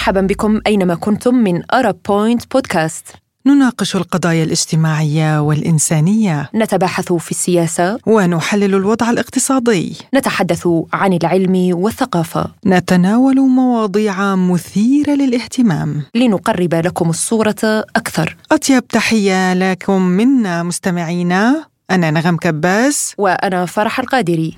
مرحبا 0.00 0.20
بكم 0.20 0.60
أينما 0.66 0.94
كنتم 0.94 1.34
من 1.34 1.62
أرب 1.74 1.96
بوينت 2.08 2.42
بودكاست 2.52 3.04
نناقش 3.46 3.96
القضايا 3.96 4.44
الاجتماعية 4.44 5.38
والإنسانية 5.40 6.50
نتباحث 6.54 7.12
في 7.12 7.30
السياسة 7.30 7.98
ونحلل 8.06 8.74
الوضع 8.74 9.10
الاقتصادي 9.10 9.96
نتحدث 10.14 10.68
عن 10.92 11.12
العلم 11.12 11.70
والثقافة 11.74 12.46
نتناول 12.66 13.40
مواضيع 13.40 14.34
مثيرة 14.36 15.10
للاهتمام 15.10 16.02
لنقرب 16.14 16.74
لكم 16.74 17.10
الصورة 17.10 17.56
أكثر 17.96 18.36
أطيب 18.52 18.88
تحية 18.88 19.54
لكم 19.54 20.02
منا 20.02 20.62
مستمعينا 20.62 21.64
أنا 21.90 22.10
نغم 22.10 22.36
كباس 22.36 23.14
وأنا 23.18 23.66
فرح 23.66 24.00
القادري 24.00 24.56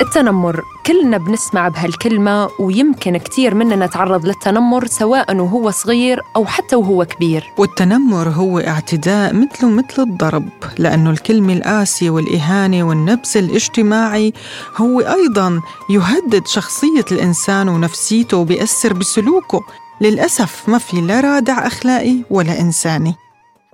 التنمر 0.00 0.62
كلنا 0.86 1.16
بنسمع 1.18 1.68
بهالكلمة 1.68 2.48
ويمكن 2.60 3.16
كتير 3.16 3.54
مننا 3.54 3.86
تعرض 3.86 4.26
للتنمر 4.26 4.86
سواء 4.86 5.36
وهو 5.36 5.70
صغير 5.70 6.20
أو 6.36 6.44
حتى 6.46 6.76
وهو 6.76 7.04
كبير 7.04 7.52
والتنمر 7.58 8.28
هو 8.28 8.58
اعتداء 8.58 9.34
مثله 9.34 9.70
مثل 9.70 10.02
الضرب 10.02 10.48
لأنه 10.78 11.10
الكلمة 11.10 11.52
القاسية 11.52 12.10
والإهانة 12.10 12.82
والنبس 12.88 13.36
الاجتماعي 13.36 14.32
هو 14.76 15.00
أيضا 15.00 15.60
يهدد 15.90 16.46
شخصية 16.46 17.04
الإنسان 17.12 17.68
ونفسيته 17.68 18.36
وبيأثر 18.36 18.92
بسلوكه 18.92 19.60
للأسف 20.00 20.68
ما 20.68 20.78
في 20.78 21.00
لا 21.00 21.20
رادع 21.20 21.66
أخلاقي 21.66 22.16
ولا 22.30 22.60
إنساني 22.60 23.14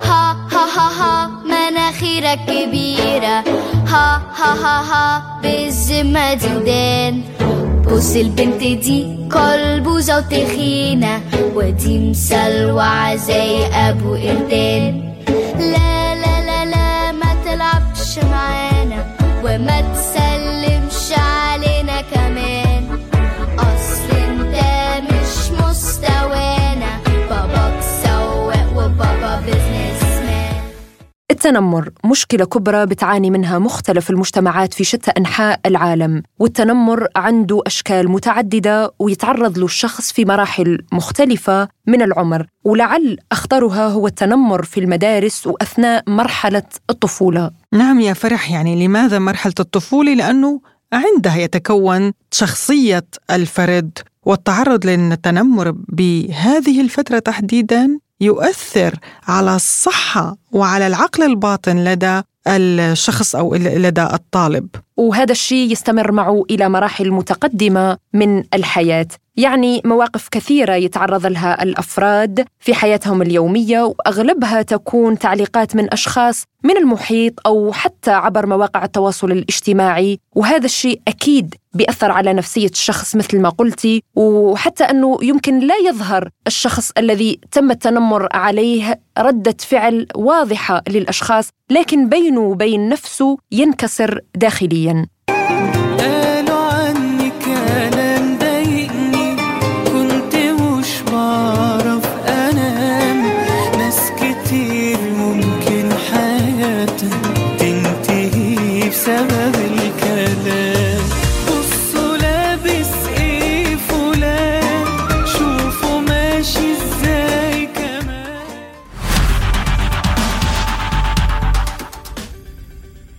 ها 0.01 0.33
ها 0.51 0.65
ها 0.77 0.89
ها 1.01 1.31
مناخيرك 1.45 2.39
كبيرة 2.47 3.45
ها 3.89 4.23
ها 4.39 4.55
ها 4.65 4.81
ها 4.91 5.41
بالذمة 5.43 6.35
دي 6.35 6.49
ودان 6.57 7.23
بص 7.91 8.17
البنت 8.17 8.59
دي 8.65 9.19
قلبوزة 9.31 10.17
وتخينة 10.19 11.23
ودي 11.55 11.99
مسلوعة 11.99 13.17
زي 13.17 13.67
أبو 13.73 14.15
قردان 14.15 15.15
لا 15.59 15.94
التنمر 31.47 31.91
مشكلة 32.07 32.45
كبرى 32.45 32.87
بتعاني 32.87 33.31
منها 33.31 33.59
مختلف 33.59 34.11
المجتمعات 34.11 34.75
في 34.75 34.85
شتى 34.85 35.11
أنحاء 35.11 35.61
العالم 35.67 36.23
والتنمر 36.39 37.07
عنده 37.17 37.61
أشكال 37.67 38.11
متعددة 38.11 38.93
ويتعرض 38.99 39.59
له 39.59 39.65
الشخص 39.65 40.13
في 40.13 40.25
مراحل 40.25 40.79
مختلفة 40.93 41.69
من 41.87 42.03
العمر 42.03 42.47
ولعل 42.65 43.17
أخطرها 43.33 43.89
هو 43.89 44.07
التنمر 44.07 44.63
في 44.63 44.81
المدارس 44.81 45.47
وأثناء 45.47 46.03
مرحلة 46.11 46.63
الطفولة 46.91 47.51
نعم 47.73 48.01
يا 48.01 48.13
فرح 48.13 48.51
يعني 48.51 48.87
لماذا 48.87 49.19
مرحلة 49.19 49.55
الطفولة؟ 49.61 50.15
لأنه 50.15 50.61
عندها 50.93 51.37
يتكون 51.37 52.13
شخصية 52.31 53.05
الفرد 53.31 53.99
والتعرض 54.23 54.87
للتنمر 54.87 55.71
بهذه 55.89 56.81
الفترة 56.81 57.19
تحديدا 57.19 57.89
يؤثر 58.25 58.95
على 59.29 59.57
الصحه 59.57 60.37
وعلى 60.53 60.87
العقل 60.87 61.23
الباطن 61.23 61.77
لدى 61.85 62.21
الشخص 62.49 63.37
او 63.37 63.55
لدى 63.55 64.03
الطالب. 64.03 64.67
وهذا 64.97 65.33
الشيء 65.33 65.73
يستمر 65.73 66.13
معه 66.13 66.45
الى 66.51 66.69
مراحل 66.69 67.11
متقدمه 67.11 67.97
من 68.15 68.43
الحياه، 68.55 69.07
يعني 69.37 69.83
مواقف 69.85 70.29
كثيرة 70.29 70.75
يتعرض 70.75 71.27
لها 71.27 71.63
الأفراد 71.63 72.47
في 72.61 72.75
حياتهم 72.75 73.23
اليومية 73.23 73.83
وأغلبها 73.83 74.63
تكون 74.63 75.19
تعليقات 75.19 75.77
من 75.77 75.93
أشخاص 75.93 76.45
من 76.65 76.77
المحيط 76.77 77.35
أو 77.47 77.73
حتى 77.73 78.11
عبر 78.11 78.47
مواقع 78.47 78.85
التواصل 78.85 79.33
الاجتماعي 79.33 80.19
وهذا 80.35 80.65
الشيء 80.65 81.01
أكيد 81.09 81.55
بيأثر 81.73 82.11
على 82.11 82.33
نفسية 82.33 82.67
الشخص 82.69 83.17
مثل 83.17 83.41
ما 83.41 83.49
قلتي 83.49 84.03
وحتى 84.15 84.85
أنه 84.85 85.19
يمكن 85.23 85.59
لا 85.59 85.75
يظهر 85.89 86.29
الشخص 86.47 86.91
الذي 86.99 87.39
تم 87.53 87.71
التنمر 87.71 88.29
عليه 88.35 89.01
ردة 89.19 89.57
فعل 89.59 90.07
واضحة 90.17 90.83
للأشخاص 90.89 91.49
لكن 91.71 92.09
بينه 92.09 92.41
وبين 92.41 92.89
نفسه 92.89 93.37
ينكسر 93.53 94.21
داخلياً 94.35 95.07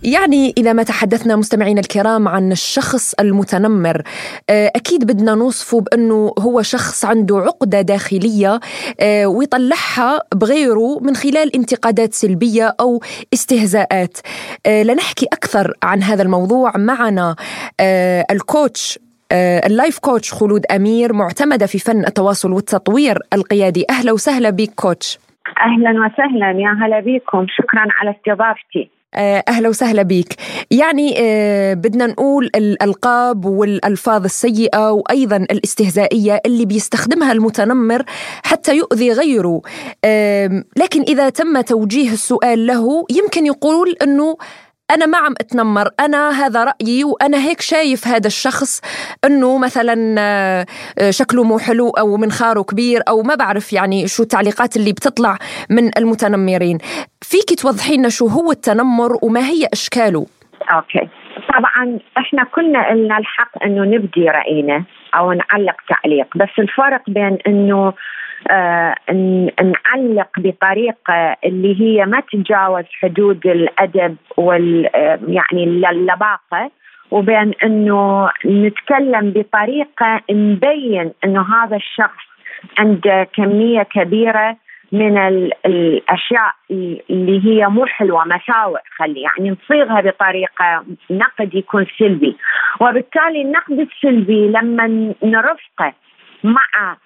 يعني 0.06 0.52
إذا 0.58 0.72
ما 0.72 0.82
تحدثنا 0.82 1.36
مستمعينا 1.36 1.80
الكرام 1.80 2.28
عن 2.28 2.52
الشخص 2.52 3.14
المتنمر 3.20 4.02
آه، 4.50 4.70
أكيد 4.76 5.04
بدنا 5.04 5.34
نوصفه 5.34 5.80
بأنه 5.80 6.32
هو 6.38 6.62
شخص 6.62 7.04
عنده 7.04 7.36
عقدة 7.38 7.80
داخلية 7.80 8.60
آه، 9.00 9.26
ويطلعها 9.26 10.20
بغيره 10.34 10.98
من 11.02 11.14
خلال 11.14 11.56
انتقادات 11.56 12.12
سلبية 12.12 12.72
أو 12.80 13.00
استهزاءات 13.34 14.18
آه، 14.66 14.82
لنحكي 14.82 15.26
أكثر 15.32 15.74
عن 15.82 16.02
هذا 16.02 16.22
الموضوع 16.22 16.72
معنا 16.76 17.36
الكوتش 18.30 18.98
اللايف 19.66 19.98
كوتش 19.98 20.32
خلود 20.32 20.62
أمير 20.76 21.12
معتمدة 21.12 21.66
في 21.66 21.78
فن 21.78 21.98
التواصل 22.04 22.52
والتطوير 22.52 23.18
القيادي 23.34 23.84
أهلا 23.90 24.12
وسهلا 24.12 24.50
بك 24.50 24.70
كوتش 24.76 25.18
أهلا 25.60 25.90
وسهلا 25.90 26.50
يا 26.50 26.70
هلا 26.80 27.00
بكم 27.00 27.46
شكرا 27.48 27.84
على 28.00 28.10
استضافتي 28.16 28.90
آه، 29.18 29.42
أهلا 29.48 29.68
وسهلا 29.68 30.02
بيك 30.02 30.34
يعني 30.70 31.14
آه، 31.18 31.74
بدنا 31.74 32.06
نقول 32.06 32.50
الألقاب 32.56 33.44
والألفاظ 33.44 34.24
السيئة 34.24 34.90
وأيضا 34.90 35.36
الاستهزائية 35.36 36.40
اللي 36.46 36.64
بيستخدمها 36.64 37.32
المتنمر 37.32 38.04
حتى 38.42 38.76
يؤذي 38.76 39.12
غيره 39.12 39.62
لكن 40.78 41.02
إذا 41.08 41.28
تم 41.28 41.60
توجيه 41.60 42.12
السؤال 42.12 42.66
له 42.66 43.04
يمكن 43.10 43.46
يقول 43.46 43.96
أنه 44.02 44.36
انا 44.90 45.06
ما 45.06 45.18
عم 45.18 45.32
اتنمر 45.40 45.88
انا 46.00 46.30
هذا 46.30 46.64
رايي 46.64 47.04
وانا 47.04 47.38
هيك 47.38 47.60
شايف 47.60 48.06
هذا 48.06 48.26
الشخص 48.26 48.80
انه 49.24 49.58
مثلا 49.58 49.94
آه، 50.18 50.66
شكله 51.10 51.44
مو 51.44 51.58
حلو 51.58 51.88
او 51.90 52.16
منخاره 52.16 52.62
كبير 52.62 53.00
او 53.08 53.22
ما 53.22 53.34
بعرف 53.34 53.72
يعني 53.72 54.08
شو 54.08 54.22
التعليقات 54.22 54.76
اللي 54.76 54.92
بتطلع 54.92 55.38
من 55.70 55.98
المتنمرين 55.98 56.78
فيكي 57.24 57.54
توضحي 57.56 57.96
لنا 57.96 58.08
شو 58.08 58.26
هو 58.26 58.50
التنمر 58.52 59.10
وما 59.22 59.40
هي 59.40 59.68
اشكاله 59.72 60.26
اوكي 60.70 61.08
طبعا 61.48 61.98
احنا 62.18 62.44
كلنا 62.44 62.92
لنا 62.94 63.18
الحق 63.18 63.64
انه 63.64 63.84
نبدي 63.84 64.24
راينا 64.28 64.84
او 65.14 65.32
نعلق 65.32 65.76
تعليق 65.88 66.36
بس 66.36 66.50
الفرق 66.58 67.10
بين 67.10 67.38
انه 67.46 67.92
آه، 68.50 68.94
نعلق 69.62 70.28
بطريقه 70.38 71.14
آه، 71.14 71.36
اللي 71.44 71.80
هي 71.80 72.06
ما 72.06 72.20
تتجاوز 72.20 72.84
حدود 73.02 73.46
الادب 73.46 74.16
وال 74.36 74.96
آه، 74.96 75.18
يعني 75.28 75.64
اللباقه 75.90 76.70
وبين 77.10 77.52
انه 77.64 78.30
نتكلم 78.46 79.30
بطريقه 79.30 80.20
نبين 80.30 81.12
انه 81.24 81.42
هذا 81.54 81.76
الشخص 81.76 82.24
عنده 82.78 83.28
كميه 83.36 83.82
كبيره 83.82 84.56
من 84.92 85.18
الاشياء 85.66 86.52
اللي 87.10 87.44
هي 87.46 87.66
مو 87.68 87.86
حلوه 87.86 88.24
مساوئ 88.24 88.80
خلي 88.96 89.20
يعني 89.22 89.50
نصيغها 89.50 90.00
بطريقه 90.00 90.84
نقد 91.10 91.54
يكون 91.54 91.86
سلبي 91.98 92.36
وبالتالي 92.80 93.42
النقد 93.42 93.78
السلبي 93.80 94.48
لما 94.48 95.12
نرفقه 95.22 95.92
مع 96.44 96.96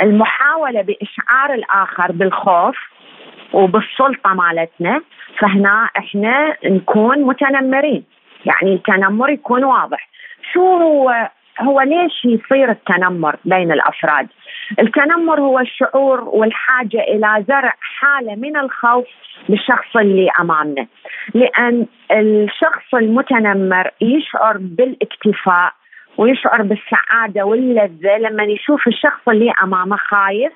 المحاوله 0.00 0.82
باشعار 0.82 1.52
الاخر 1.54 2.12
بالخوف 2.12 2.76
وبالسلطه 3.52 4.32
مالتنا 4.34 5.00
فهنا 5.38 5.90
احنا 5.98 6.56
نكون 6.64 7.18
متنمرين 7.18 8.04
يعني 8.44 8.74
التنمر 8.74 9.30
يكون 9.30 9.64
واضح 9.64 10.08
شو 10.52 10.60
هو 10.76 11.30
هو 11.60 11.80
ليش 11.80 12.24
يصير 12.24 12.70
التنمر 12.70 13.36
بين 13.44 13.72
الافراد؟ 13.72 14.26
التنمر 14.78 15.40
هو 15.40 15.58
الشعور 15.58 16.20
والحاجه 16.20 17.00
الى 17.00 17.44
زرع 17.48 17.74
حاله 17.80 18.34
من 18.34 18.56
الخوف 18.56 19.04
للشخص 19.48 19.96
اللي 19.96 20.28
امامنا، 20.40 20.86
لان 21.34 21.86
الشخص 22.12 22.94
المتنمر 22.94 23.90
يشعر 24.00 24.56
بالاكتفاء 24.60 25.72
ويشعر 26.18 26.62
بالسعاده 26.62 27.42
واللذه 27.46 28.16
لما 28.18 28.44
يشوف 28.44 28.88
الشخص 28.88 29.28
اللي 29.28 29.52
امامه 29.62 29.96
خايف 29.96 30.52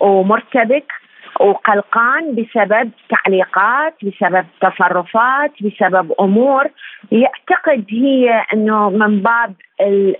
ومرتبك 0.00 0.92
وقلقان 1.40 2.34
بسبب 2.34 2.90
تعليقات 3.08 3.94
بسبب 4.02 4.46
تصرفات 4.60 5.52
بسبب 5.60 6.12
امور 6.20 6.64
يعتقد 7.12 7.84
هي 7.90 8.44
انه 8.54 8.90
من 8.90 9.22
باب 9.22 9.54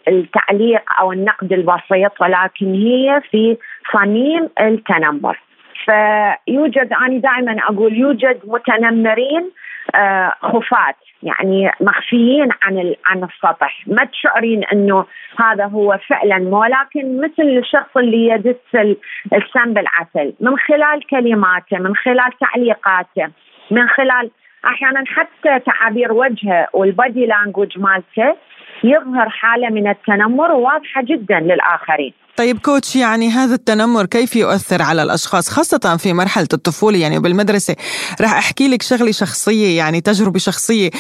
التعليق 0.09 0.83
او 1.01 1.13
النقد 1.13 1.53
البسيط 1.53 2.13
ولكن 2.21 2.75
هي 2.75 3.21
في 3.31 3.57
صميم 3.93 4.49
التنمر 4.61 5.39
فيوجد 5.85 6.93
انا 6.93 7.19
دائما 7.19 7.57
اقول 7.69 7.95
يوجد 7.97 8.41
متنمرين 8.45 9.51
آه، 9.95 10.35
خفات 10.43 10.95
يعني 11.23 11.71
مخفيين 11.81 12.49
عن 12.63 12.95
عن 13.07 13.25
السطح 13.25 13.83
ما 13.87 14.05
تشعرين 14.05 14.65
انه 14.65 15.05
هذا 15.41 15.65
هو 15.65 15.99
فعلا 16.09 16.37
ولكن 16.57 17.21
مثل 17.21 17.43
الشخص 17.59 17.97
اللي 17.97 18.29
يدس 18.29 18.93
السم 19.35 19.73
بالعسل 19.75 20.35
من 20.41 20.59
خلال 20.59 21.07
كلماته 21.07 21.79
من 21.79 21.97
خلال 21.97 22.33
تعليقاته 22.41 23.29
من 23.71 23.89
خلال 23.89 24.31
احيانا 24.65 25.03
حتى 25.07 25.59
تعابير 25.59 26.13
وجهه 26.13 26.67
والبادي 26.73 27.27
لانجوج 27.27 27.79
مالته 27.79 28.37
يظهر 28.85 29.29
حالة 29.31 29.69
من 29.71 29.89
التنمر 29.89 30.51
واضحة 30.53 31.03
جدا 31.03 31.41
للآخرين 31.41 32.13
طيب 32.37 32.59
كوتش 32.59 32.97
يعني 32.97 33.29
هذا 33.31 33.55
التنمر 33.55 34.07
كيف 34.07 34.37
يؤثر 34.37 34.83
على 34.83 35.03
الاشخاص 35.03 35.49
خاصه 35.51 35.97
في 35.97 36.13
مرحله 36.13 36.47
الطفوله 36.53 36.99
يعني 36.99 37.19
وبالمدرسه 37.19 37.75
راح 38.21 38.33
احكي 38.37 38.69
لك 38.69 38.83
شغله 38.83 39.13
شخصيه 39.13 39.79
يعني 39.79 40.01
تجربه 40.01 40.39
شخصيه 40.39 40.91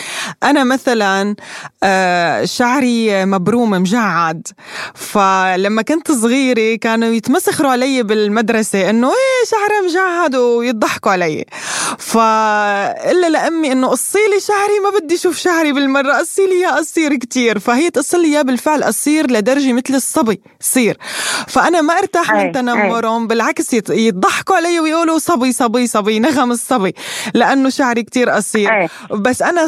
انا 0.44 0.64
مثلا 0.64 1.36
آه، 1.84 2.44
شعري 2.44 3.24
مبروم 3.24 3.70
مجعد 3.70 4.46
فلما 4.94 5.82
كنت 5.82 6.10
صغيره 6.12 6.76
كانوا 6.80 7.08
يتمسخروا 7.08 7.70
علي 7.70 8.02
بالمدرسه 8.02 8.90
انه 8.90 9.06
ايه 9.06 9.44
شعري 9.50 9.88
مجعد 9.90 10.34
ويضحكوا 10.34 11.12
علي 11.12 11.44
فالا 11.98 13.28
لامي 13.30 13.72
انه 13.72 13.88
قصي 13.88 14.18
لي 14.34 14.40
شعري 14.40 14.80
ما 14.84 14.98
بدي 14.98 15.14
اشوف 15.14 15.36
شعري 15.36 15.72
بالمره 15.72 16.12
قصي 16.12 16.46
لي 16.46 16.60
يا 16.60 16.70
قصير 16.70 17.16
كثير 17.16 17.58
فهي 17.68 17.90
تقص 17.90 18.14
لي 18.14 18.24
اياه 18.28 18.42
بالفعل 18.42 18.82
أصير 18.82 19.30
لدرجة 19.30 19.72
مثل 19.72 19.94
الصبي 19.94 20.40
صير 20.60 20.98
فأنا 21.48 21.80
ما 21.80 21.98
ارتاح 21.98 22.32
من 22.34 22.52
تنمرهم 22.52 23.26
بالعكس 23.26 23.72
يضحكوا 23.90 24.56
علي 24.56 24.80
ويقولوا 24.80 25.18
صبي 25.18 25.52
صبي 25.52 25.86
صبي 25.86 26.18
نغم 26.20 26.50
الصبي 26.50 26.94
لأنه 27.34 27.68
شعري 27.68 28.02
كتير 28.02 28.30
قصير 28.30 28.86
بس 29.10 29.42
أنا 29.42 29.66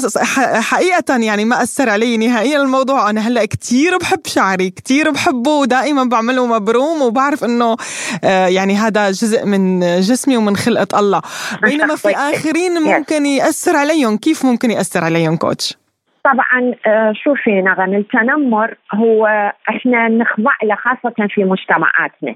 حقيقة 0.60 1.16
يعني 1.16 1.44
ما 1.44 1.62
أثر 1.62 1.88
علي 1.90 2.16
نهائيا 2.16 2.62
الموضوع 2.62 3.10
أنا 3.10 3.20
هلأ 3.20 3.44
كتير 3.44 3.96
بحب 3.98 4.20
شعري 4.26 4.70
كتير 4.70 5.10
بحبه 5.10 5.50
ودائما 5.50 6.04
بعمله 6.04 6.46
مبروم 6.46 7.02
وبعرف 7.02 7.44
أنه 7.44 7.76
آه، 8.24 8.46
يعني 8.46 8.76
هذا 8.76 9.10
جزء 9.10 9.44
من 9.44 9.80
جسمي 10.00 10.36
ومن 10.36 10.56
خلقة 10.56 10.98
الله 10.98 11.20
بينما 11.62 11.96
في 11.96 12.16
آخرين 12.16 12.82
ممكن 12.82 13.26
يأثر 13.26 13.76
عليهم 13.76 14.16
كيف 14.16 14.44
ممكن 14.44 14.70
يأثر 14.70 15.04
عليهم 15.04 15.36
كوتش 15.36 15.79
طبعا 16.24 16.74
آه، 16.86 17.12
شوفي 17.12 17.62
نغم 17.62 17.94
التنمر 17.94 18.74
هو 18.94 19.26
احنا 19.68 20.08
نخضع 20.08 20.52
له 20.62 20.74
خاصه 20.74 21.14
في 21.28 21.44
مجتمعاتنا 21.44 22.34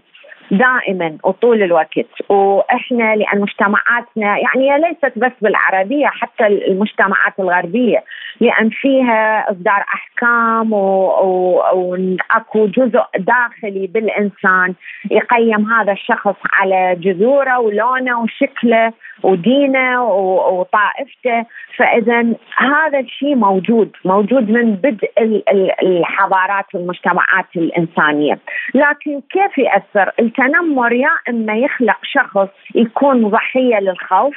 دائما 0.50 1.16
وطول 1.24 1.62
الوقت 1.62 1.98
واحنا 2.28 3.16
لان 3.16 3.40
مجتمعاتنا 3.40 4.38
يعني 4.38 4.80
ليست 4.82 5.18
بس 5.18 5.32
بالعربيه 5.40 6.06
حتى 6.06 6.46
المجتمعات 6.46 7.32
الغربيه 7.40 8.04
لان 8.40 8.70
فيها 8.70 9.50
اصدار 9.52 9.84
احكام 9.94 10.72
واكو 10.72 12.58
و... 12.62 12.66
جزء 12.66 13.02
داخلي 13.18 13.86
بالانسان 13.86 14.74
يقيم 15.10 15.72
هذا 15.72 15.92
الشخص 15.92 16.34
على 16.52 16.96
جذوره 17.00 17.58
ولونه 17.60 18.20
وشكله 18.22 18.92
ودينه 19.22 20.04
و... 20.04 20.60
وطائفته 20.60 21.44
فاذا 21.76 22.22
هذا 22.56 22.98
الشيء 22.98 23.34
موجود 23.34 23.90
موجود 24.04 24.50
من 24.50 24.74
بدء 24.74 25.10
الحضارات 25.82 26.64
والمجتمعات 26.74 27.46
الانسانيه 27.56 28.38
لكن 28.74 29.20
كيف 29.32 29.58
ياثر 29.58 30.12
التنمر 30.38 30.92
يا 30.92 31.10
اما 31.28 31.56
يخلق 31.56 31.96
شخص 32.02 32.48
يكون 32.74 33.28
ضحيه 33.28 33.78
للخوف 33.80 34.36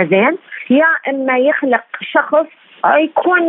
زين 0.00 0.34
يا 0.70 0.88
اما 1.10 1.38
يخلق 1.38 1.84
شخص 2.12 2.46
يكون 2.86 3.40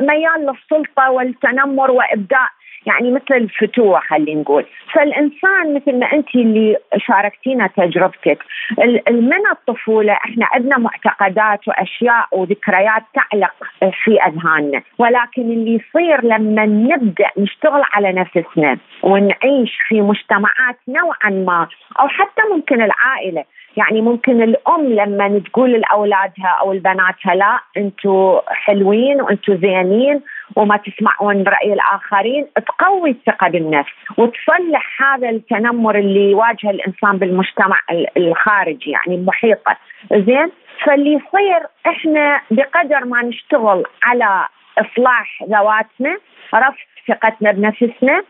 ميال 0.00 0.40
للسلطه 0.46 1.10
والتنمر 1.10 1.90
وابداء 1.90 2.48
يعني 2.86 3.10
مثل 3.10 3.34
الفتوه 3.34 4.00
خلينا 4.00 4.40
نقول 4.40 4.64
فالانسان 4.94 5.74
مثل 5.74 5.98
ما 5.98 6.12
انت 6.12 6.34
اللي 6.34 6.76
شاركتينا 7.06 7.66
تجربتك 7.66 8.38
من 9.10 9.46
الطفوله 9.52 10.12
احنا 10.12 10.46
عندنا 10.52 10.78
معتقدات 10.78 11.68
واشياء 11.68 12.26
وذكريات 12.32 13.02
تعلق 13.14 13.52
في 14.04 14.22
اذهاننا 14.22 14.82
ولكن 14.98 15.42
اللي 15.42 15.80
يصير 15.80 16.24
لما 16.24 16.66
نبدا 16.66 17.28
نشتغل 17.38 17.82
على 17.92 18.12
نفسنا 18.12 18.78
ونعيش 19.02 19.78
في 19.88 20.00
مجتمعات 20.00 20.76
نوعا 20.88 21.30
ما 21.30 21.68
او 22.00 22.08
حتى 22.08 22.42
ممكن 22.54 22.82
العائله 22.82 23.44
يعني 23.76 24.00
ممكن 24.00 24.42
الام 24.42 24.86
لما 24.92 25.38
تقول 25.38 25.70
لاولادها 25.72 26.58
او 26.60 26.72
لبناتها 26.72 27.34
لا 27.34 27.58
انتم 27.76 28.38
حلوين 28.48 29.20
وانتم 29.22 29.56
زينين 29.60 30.20
وما 30.56 30.76
تسمعون 30.76 31.42
راي 31.48 31.72
الاخرين 31.72 32.46
تقوي 32.66 33.10
الثقه 33.10 33.48
بالنفس 33.48 33.90
وتصلح 34.16 35.02
هذا 35.02 35.30
التنمر 35.30 35.98
اللي 35.98 36.30
يواجه 36.30 36.70
الانسان 36.70 37.18
بالمجتمع 37.18 37.80
الخارجي 38.16 38.90
يعني 38.90 39.20
محيطه 39.26 39.76
زين 40.12 40.50
فاللي 40.86 41.12
يصير 41.12 41.66
احنا 41.86 42.40
بقدر 42.50 43.04
ما 43.04 43.22
نشتغل 43.24 43.84
على 44.02 44.46
اصلاح 44.78 45.42
ذواتنا 45.48 46.16
رفع 46.54 46.74
ثقتنا 47.08 47.52
بنفسنا 47.52 48.22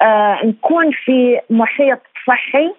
آه، 0.00 0.38
نكون 0.46 0.90
في 1.04 1.40
محيط 1.50 1.98
صحي 2.26 2.72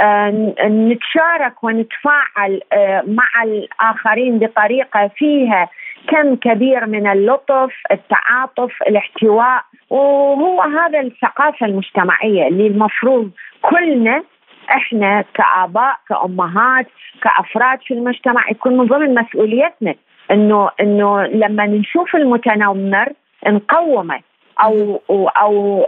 آه، 0.00 0.28
نتشارك 0.66 1.64
ونتفاعل 1.64 2.60
آه، 2.72 3.02
مع 3.06 3.42
الاخرين 3.44 4.38
بطريقه 4.38 5.08
فيها 5.16 5.68
كم 6.06 6.34
كبير 6.36 6.86
من 6.86 7.06
اللطف 7.06 7.72
التعاطف 7.90 8.82
الاحتواء 8.88 9.64
وهو 9.90 10.62
هذا 10.62 11.00
الثقافة 11.00 11.66
المجتمعية 11.66 12.48
اللي 12.48 12.66
المفروض 12.66 13.30
كلنا 13.62 14.22
احنا 14.70 15.24
كآباء 15.34 15.96
كأمهات 16.08 16.86
كأفراد 17.22 17.78
في 17.82 17.94
المجتمع 17.94 18.50
يكون 18.50 18.76
من 18.76 18.86
ضمن 18.86 19.14
مسؤوليتنا 19.14 19.94
انه 20.30 20.70
انه 20.80 21.22
لما 21.26 21.66
نشوف 21.66 22.16
المتنمر 22.16 23.08
نقومه 23.48 24.20
او 24.60 25.00
او 25.42 25.86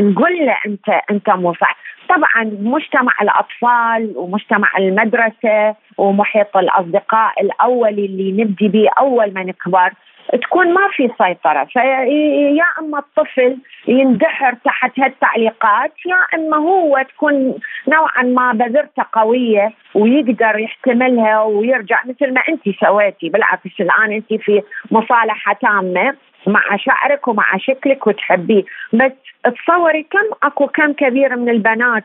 نقول 0.00 0.36
له 0.46 0.56
انت 0.66 0.88
انت 1.10 1.30
صح 1.60 1.76
طبعا 2.08 2.44
مجتمع 2.44 3.12
الاطفال 3.22 4.12
ومجتمع 4.16 4.68
المدرسه 4.78 5.74
ومحيط 5.98 6.56
الاصدقاء 6.56 7.40
الاولي 7.42 8.06
اللي 8.06 8.42
نبدي 8.44 8.68
به 8.68 8.88
اول 8.98 9.32
ما 9.34 9.42
نكبر 9.42 9.90
تكون 10.42 10.74
ما 10.74 10.80
في 10.96 11.10
سيطره 11.18 11.64
فيا 11.64 12.64
اما 12.78 12.98
الطفل 12.98 13.56
يندحر 13.88 14.54
تحت 14.64 14.90
هالتعليقات 15.00 15.92
يا 16.06 16.38
اما 16.38 16.56
هو 16.56 17.02
تكون 17.08 17.54
نوعا 17.88 18.22
ما 18.22 18.52
بذرته 18.52 19.02
قويه 19.12 19.72
ويقدر 19.94 20.58
يحتملها 20.58 21.42
ويرجع 21.42 21.96
مثل 22.04 22.32
ما 22.32 22.42
انت 22.48 22.76
سويتي 22.84 23.28
بالعكس 23.28 23.70
الان 23.80 24.12
انت 24.12 24.34
في 24.42 24.62
مصالحه 24.90 25.52
تامه 25.62 26.14
مع 26.46 26.76
شعرك 26.76 27.28
ومع 27.28 27.56
شكلك 27.58 28.06
وتحبيه 28.06 28.62
بس 28.92 29.12
تصوري 29.64 30.02
كم 30.10 30.46
اكو 30.48 30.66
كم 30.66 30.92
كبير 30.92 31.36
من 31.36 31.48
البنات 31.48 32.04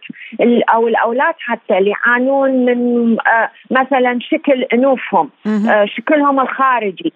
او 0.74 0.88
الاولاد 0.88 1.34
حتى 1.40 1.78
اللي 1.78 1.90
يعانون 1.92 2.50
من 2.52 3.18
آه، 3.28 3.50
مثلا 3.72 4.20
شكل 4.22 4.64
انوفهم 4.64 5.30
آه، 5.70 5.86
شكلهم 5.86 6.40
الخارجي 6.40 7.14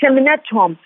سمنتهم 0.00 0.76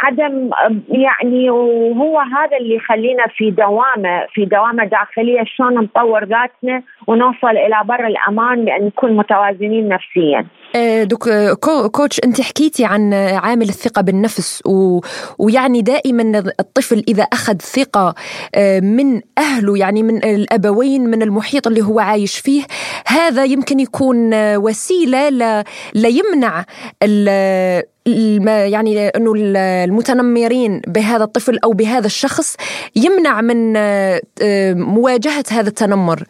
عدم 0.00 0.50
يعني 0.88 1.50
وهو 1.50 2.18
هذا 2.18 2.56
اللي 2.56 2.74
يخلينا 2.74 3.26
في 3.36 3.50
دوامه 3.50 4.26
في 4.34 4.44
دوامه 4.44 4.84
داخليه 4.84 5.44
شلون 5.56 5.74
نطور 5.74 6.24
ذاتنا 6.24 6.82
ونوصل 7.06 7.50
الى 7.50 7.80
بر 7.84 8.06
الامان 8.06 8.64
بان 8.64 8.86
نكون 8.86 9.16
متوازنين 9.16 9.88
نفسيا. 9.88 10.46
أه، 10.76 11.04
دوك 11.04 11.20
كوتش 11.94 12.20
انت 12.24 12.40
حكيتي 12.40 12.84
عن 12.84 13.14
عامل 13.14 13.62
الثقه 13.68 14.02
بالنفس 14.02 14.62
و 14.66 15.00
ويعني 15.38 15.82
دائما 15.82 16.38
الطفل 16.60 17.02
اذا 17.08 17.22
اخذ 17.22 17.56
ثقه 17.58 18.14
أه، 18.54 18.80
من 18.80 19.20
اهله 19.38 19.78
يعني 19.78 20.02
من 20.02 20.24
الابوين 20.24 21.02
من 21.10 21.22
المحيط 21.22 21.66
اللي 21.66 21.82
هو 21.82 22.00
عايش 22.00 22.38
فيه 22.40 22.62
هذا 23.06 23.44
يمكن 23.44 23.80
يكون 23.80 24.16
وسيله 24.56 25.28
ليمنع 25.94 26.64
لا 27.06 27.82
يعني 28.46 29.08
انه 29.08 29.32
المتنمرين 29.84 30.82
بهذا 30.86 31.24
الطفل 31.24 31.58
او 31.64 31.72
بهذا 31.72 32.06
الشخص 32.06 32.56
يمنع 32.96 33.40
من 33.40 33.74
آه، 33.76 34.20
مواجهه 34.72 35.44
هذا 35.50 35.68
التنمر 35.68 36.24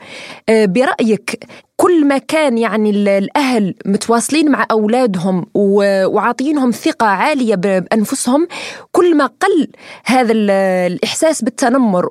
آه، 0.49 0.65
برايك 0.67 1.45
كل 1.77 2.07
ما 2.07 2.19
كان 2.19 2.59
يعني 2.59 2.91
الاهل 3.19 3.75
متواصلين 3.87 4.51
مع 4.51 4.67
اولادهم 4.71 5.47
وعاطينهم 5.55 6.71
ثقه 6.71 7.07
عاليه 7.07 7.55
بانفسهم 7.55 8.49
كل 8.93 9.17
ما 9.17 9.27
قل 9.27 9.69
هذا 10.05 10.33
الاحساس 10.87 11.43
بالتنمر 11.45 12.09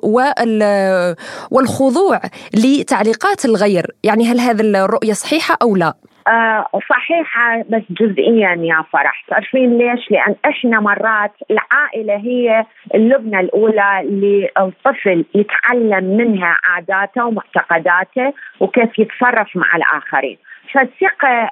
والخضوع 1.50 2.20
لتعليقات 2.54 3.44
الغير 3.44 3.94
يعني 4.02 4.24
هل 4.26 4.40
هذه 4.40 4.60
الرؤيه 4.60 5.12
صحيحه 5.12 5.58
او 5.62 5.76
لا 5.76 5.96
آه، 6.28 6.66
صحيحة 6.90 7.62
بس 7.68 7.82
جزئيا 7.90 8.54
يا 8.60 8.84
فرح 8.92 9.24
تعرفين 9.28 9.78
ليش 9.78 10.10
لأن 10.10 10.34
إحنا 10.44 10.80
مرات 10.80 11.32
العائلة 11.50 12.16
هي 12.16 12.64
اللبنة 12.94 13.40
الأولى 13.40 14.00
اللي 14.00 14.48
الطفل 14.58 15.24
يتعلم 15.34 16.16
منها 16.16 16.56
عاداته 16.64 17.24
ومعتقداته 17.26 18.32
وكيف 18.60 18.98
يتصرف 18.98 19.56
مع 19.56 19.76
الآخرين 19.76 20.38
فالثقة 20.76 21.50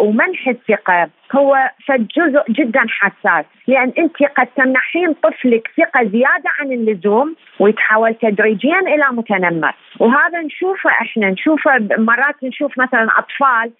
ومنح 0.00 0.48
الثقة 0.48 1.08
هو 1.36 1.56
جزء 1.90 2.42
جدا 2.50 2.80
حساس 2.88 3.44
لأن 3.66 3.92
أنت 3.98 4.16
قد 4.38 4.46
تمنحين 4.56 5.12
طفلك 5.12 5.68
ثقة 5.76 6.04
زيادة 6.04 6.50
عن 6.60 6.72
اللزوم 6.72 7.34
ويتحول 7.60 8.14
تدريجيا 8.14 8.78
إلى 8.78 9.04
متنمر 9.12 9.72
وهذا 10.00 10.38
نشوفه 10.40 10.90
احنا 10.90 11.30
نشوفه 11.30 11.70
مرات 11.98 12.34
نشوف 12.44 12.78
مثلا 12.78 13.08
أطفال 13.18 13.70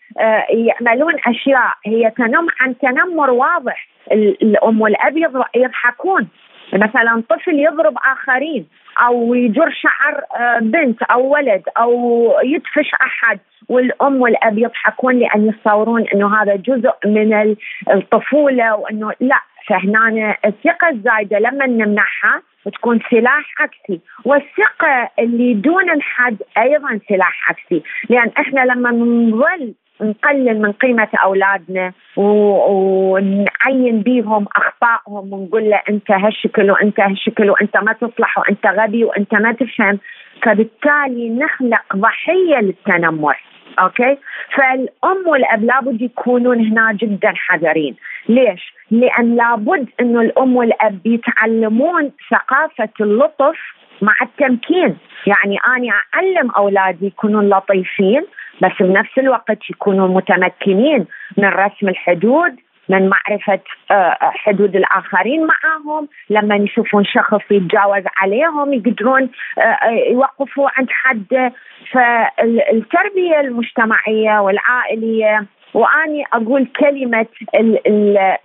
يعملون 0.51 1.15
أشياء 1.29 1.73
هي 1.87 2.11
تنم 2.11 2.47
عن 2.61 2.79
تنمر 2.79 3.31
واضح 3.31 3.89
الأم 4.13 4.81
والأب 4.81 5.17
يضحكون 5.55 6.29
مثلا 6.73 7.23
طفل 7.31 7.55
يضرب 7.61 7.95
آخرين 8.13 8.67
او 8.99 9.35
يجر 9.35 9.71
شعر 9.71 10.23
آه، 10.37 10.59
بنت 10.61 11.03
او 11.03 11.29
ولد 11.35 11.63
او 11.79 12.25
يدفش 12.45 12.91
احد 13.03 13.39
والام 13.69 14.21
والاب 14.21 14.59
يضحكون 14.59 15.19
لان 15.19 15.47
يتصورون 15.49 16.05
انه 16.15 16.43
هذا 16.43 16.57
جزء 16.57 16.91
من 17.07 17.55
الطفوله 17.91 18.77
وانه 18.77 19.13
لا 19.21 19.39
فهنا 19.67 20.37
الثقه 20.45 20.89
الزايده 20.89 21.39
لما 21.39 21.67
نمنعها 21.67 22.43
تكون 22.73 23.01
سلاح 23.11 23.55
عكسي 23.61 24.01
والثقة 24.25 25.09
اللي 25.19 25.55
دون 25.55 25.91
الحد 25.91 26.37
أيضا 26.59 27.01
سلاح 27.09 27.51
عكسي 27.51 27.83
لأن 28.09 28.31
إحنا 28.39 28.61
لما 28.61 28.91
نظل 28.91 29.75
نقلل 30.03 30.63
من 30.63 30.73
قيمة 30.73 31.09
أولادنا 31.25 31.93
ونعين 32.17 34.01
بيهم 34.03 34.47
أخطائهم 34.57 35.33
ونقول 35.33 35.71
له 35.71 35.81
أنت 35.89 36.11
هالشكل 36.11 36.71
وأنت 36.71 37.01
هالشكل 37.01 37.51
وأنت 37.51 37.77
ما 37.77 37.93
تصلح 37.93 38.39
وأنت 38.39 38.67
غبي 38.67 39.05
وأنت 39.05 39.35
ما 39.35 39.53
تفهم 39.53 39.99
فبالتالي 40.43 41.31
نخلق 41.31 41.97
ضحية 41.97 42.61
للتنمر 42.61 43.37
اوكي 43.81 44.17
فالام 44.57 45.25
والاب 45.29 45.65
لابد 45.65 46.03
يكونون 46.03 46.67
هنا 46.67 46.93
جدا 46.93 47.33
حذرين 47.37 47.97
ليش 48.29 48.75
لان 48.91 49.37
لابد 49.37 49.89
انه 50.01 50.21
الام 50.21 50.57
والاب 50.57 50.99
يتعلمون 51.07 52.11
ثقافه 52.31 52.89
اللطف 53.01 53.57
مع 54.03 54.15
التمكين 54.23 54.97
يعني 55.27 55.59
أنا 55.77 55.93
أعلم 56.15 56.51
أولادي 56.51 57.07
يكونون 57.07 57.49
لطيفين 57.51 58.23
بس 58.63 58.73
بنفس 58.81 59.19
الوقت 59.19 59.71
يكونوا 59.71 60.09
متمكنين 60.09 61.07
من 61.39 61.45
رسم 61.49 61.89
الحدود 61.89 62.57
من 62.89 63.09
معرفة 63.09 63.61
آه، 63.91 63.95
آه، 63.95 64.19
حدود 64.31 64.77
الآخرين 64.77 65.47
معهم 65.47 66.09
لما 66.31 66.57
يشوفون 66.57 67.05
شخص 67.05 67.41
يتجاوز 67.51 68.03
عليهم 68.17 68.73
يقدرون 68.73 69.31
آه، 69.59 69.85
يوقفوا 70.13 70.69
عند 70.77 70.91
حد 70.91 71.53
فالتربية 71.93 73.41
المجتمعية 73.41 74.39
والعائلية 74.41 75.45
واني 75.75 76.25
اقول 76.33 76.67
كلمه 76.81 77.27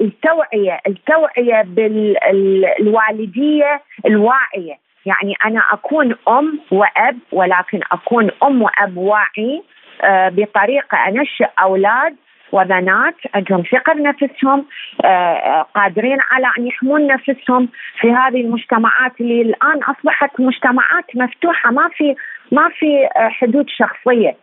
التوعيه 0.01 0.79
التوعيه 0.87 1.61
بالوالديه 1.67 3.81
الواعيه 4.05 4.77
يعني 5.05 5.35
انا 5.45 5.63
اكون 5.73 6.15
ام 6.27 6.59
واب 6.71 7.17
ولكن 7.31 7.79
اكون 7.91 8.31
ام 8.43 8.61
واب 8.61 8.97
واعي 8.97 9.63
آه، 10.03 10.29
بطريقه 10.29 10.97
انشئ 11.07 11.45
اولاد 11.59 12.15
وبنات 12.51 13.15
عندهم 13.35 13.63
ثقه 13.71 13.93
بنفسهم 13.93 14.65
آه، 15.05 15.07
آه، 15.07 15.61
قادرين 15.75 16.17
على 16.31 16.47
ان 16.57 16.67
يحمون 16.67 17.07
نفسهم 17.07 17.69
في 18.01 18.11
هذه 18.11 18.41
المجتمعات 18.41 19.11
اللي 19.21 19.41
الان 19.41 19.83
اصبحت 19.83 20.39
مجتمعات 20.39 21.05
مفتوحه 21.15 21.71
ما 21.71 21.89
في 21.97 22.15
ما 22.51 22.69
في 22.79 23.09
حدود 23.15 23.65
شخصيه 23.77 24.35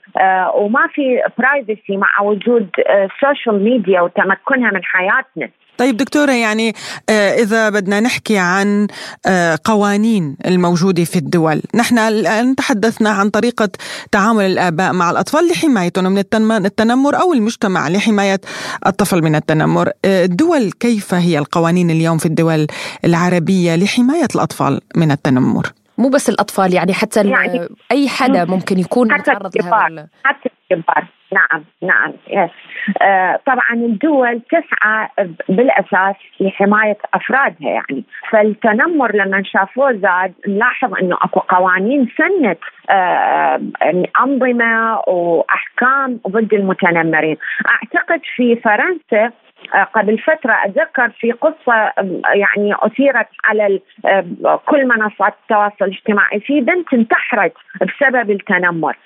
وما 0.55 0.87
في 0.93 1.23
برايفسي 1.39 1.97
مع 1.97 2.21
وجود 2.21 2.69
السوشيال 2.91 3.65
ميديا 3.65 4.01
وتمكنها 4.01 4.71
من 4.71 4.85
حياتنا 4.85 5.49
طيب 5.79 5.97
دكتورة 5.97 6.33
يعني 6.33 6.73
آه، 7.11 7.13
إذا 7.35 7.71
بدنا 7.71 8.01
نحكي 8.01 8.39
عن 8.39 8.87
آه، 9.29 9.59
قوانين 9.65 10.37
الموجودة 10.47 11.05
في 11.05 11.17
الدول 11.17 11.63
نحن 11.75 11.99
الآن 11.99 12.55
تحدثنا 12.57 13.11
عن 13.11 13.31
طريقة 13.31 13.69
تعامل 14.13 14.45
الآباء 14.45 14.93
مع 14.93 15.11
الأطفال 15.11 15.41
لحمايتهم 15.49 16.05
من 16.39 16.65
التنمر 16.67 17.15
أو 17.23 17.33
المجتمع 17.33 17.89
لحماية 17.89 18.41
الطفل 18.87 19.23
من 19.23 19.35
التنمر 19.35 19.89
آه، 20.05 20.25
الدول 20.25 20.73
كيف 20.81 21.15
هي 21.15 21.39
القوانين 21.39 21.91
اليوم 21.91 22.19
في 22.19 22.27
الدول 22.27 22.67
العربية 23.05 23.77
لحماية 23.77 24.29
الأطفال 24.35 24.81
من 24.97 25.11
التنمر؟ 25.11 25.67
مو 25.99 26.09
بس 26.09 26.29
الأطفال 26.29 26.75
يعني 26.75 26.95
حتى 26.95 27.21
يعني 27.29 27.69
أي 27.93 28.09
حدا 28.09 28.45
ممكن 28.45 28.79
يكون 28.79 29.13
حتى 29.13 29.21
متعرض 29.21 29.47
الكبار 29.57 30.07
حتى 30.25 30.49
الكبار 30.73 31.16
نعم 31.33 31.65
نعم 31.83 32.13
يس. 32.29 32.51
آه، 33.03 33.41
طبعا 33.47 33.73
الدول 33.73 34.41
تسعى 34.41 35.09
بالاساس 35.49 36.17
لحمايه 36.41 36.99
افرادها 37.15 37.69
يعني 37.71 38.05
فالتنمر 38.31 39.17
لما 39.17 39.43
شافوه 39.45 39.93
زاد 39.93 40.35
نلاحظ 40.49 40.95
انه 40.95 41.17
اكو 41.23 41.41
قوانين 41.41 42.09
سنت 42.19 42.59
آه، 42.91 43.61
انظمه 44.21 45.01
واحكام 45.07 46.21
ضد 46.29 46.55
المتنمرين 46.55 47.37
اعتقد 47.69 48.21
في 48.37 48.57
فرنسا 48.57 49.35
آه، 49.75 49.83
قبل 49.85 50.19
فترة 50.19 50.53
أتذكر 50.65 51.09
في 51.11 51.33
قصة 51.33 51.93
يعني 52.35 52.75
أثيرت 52.81 53.27
على 53.45 53.81
كل 54.67 54.87
منصات 54.89 55.35
التواصل 55.43 55.85
الاجتماعي 55.85 56.41
في 56.41 56.61
بنت 56.61 56.95
انتحرت 56.95 57.53
بسبب 57.81 58.31
التنمر 58.31 58.97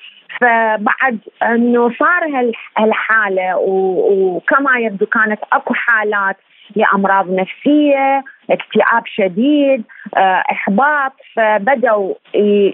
فبعد 0.40 1.18
انه 1.42 1.90
صار 1.98 2.50
هالحاله 2.78 3.56
وكما 3.56 4.78
يبدو 4.78 5.06
كانت 5.06 5.40
اكو 5.52 5.74
حالات 5.74 6.36
لامراض 6.76 7.30
نفسيه، 7.30 8.22
اكتئاب 8.50 9.02
شديد، 9.06 9.84
آه، 10.16 10.42
احباط 10.50 11.12
فبداوا 11.36 12.14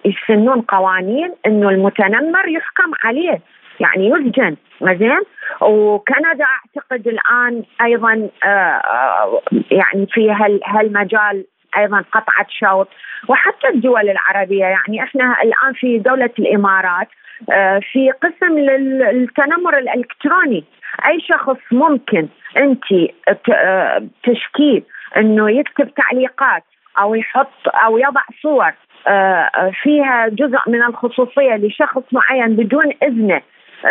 يسنون 0.04 0.60
قوانين 0.60 1.34
انه 1.46 1.68
المتنمر 1.68 2.48
يحكم 2.48 2.90
عليه 3.04 3.40
يعني 3.80 4.08
يسجن 4.10 4.56
زين 4.82 5.20
وكندا 5.60 6.44
اعتقد 6.44 7.08
الان 7.08 7.62
ايضا 7.82 8.28
آه، 8.44 8.48
آه، 8.48 9.40
يعني 9.70 10.06
في 10.10 10.30
هالمجال 10.66 11.44
ايضا 11.76 12.04
قطعت 12.12 12.46
شوط 12.50 12.88
وحتى 13.28 13.68
الدول 13.74 14.10
العربيه 14.10 14.60
يعني 14.64 15.02
احنا 15.02 15.36
الان 15.42 15.72
في 15.74 15.98
دوله 15.98 16.30
الامارات 16.38 17.08
آه، 17.52 17.80
في 17.92 18.10
قسم 18.10 18.58
للتنمر 18.58 19.78
الالكتروني 19.78 20.64
اي 21.06 21.20
شخص 21.20 21.56
ممكن 21.72 22.28
انت 22.56 22.84
آه، 23.54 24.04
تشكيه 24.22 24.82
انه 25.16 25.50
يكتب 25.50 25.94
تعليقات 25.94 26.64
او 26.98 27.14
يحط 27.14 27.52
او 27.68 27.98
يضع 27.98 28.20
صور 28.42 28.72
آه، 29.08 29.72
فيها 29.82 30.28
جزء 30.28 30.58
من 30.66 30.82
الخصوصيه 30.82 31.54
لشخص 31.56 32.02
معين 32.12 32.56
بدون 32.56 32.84
اذنه 33.02 33.40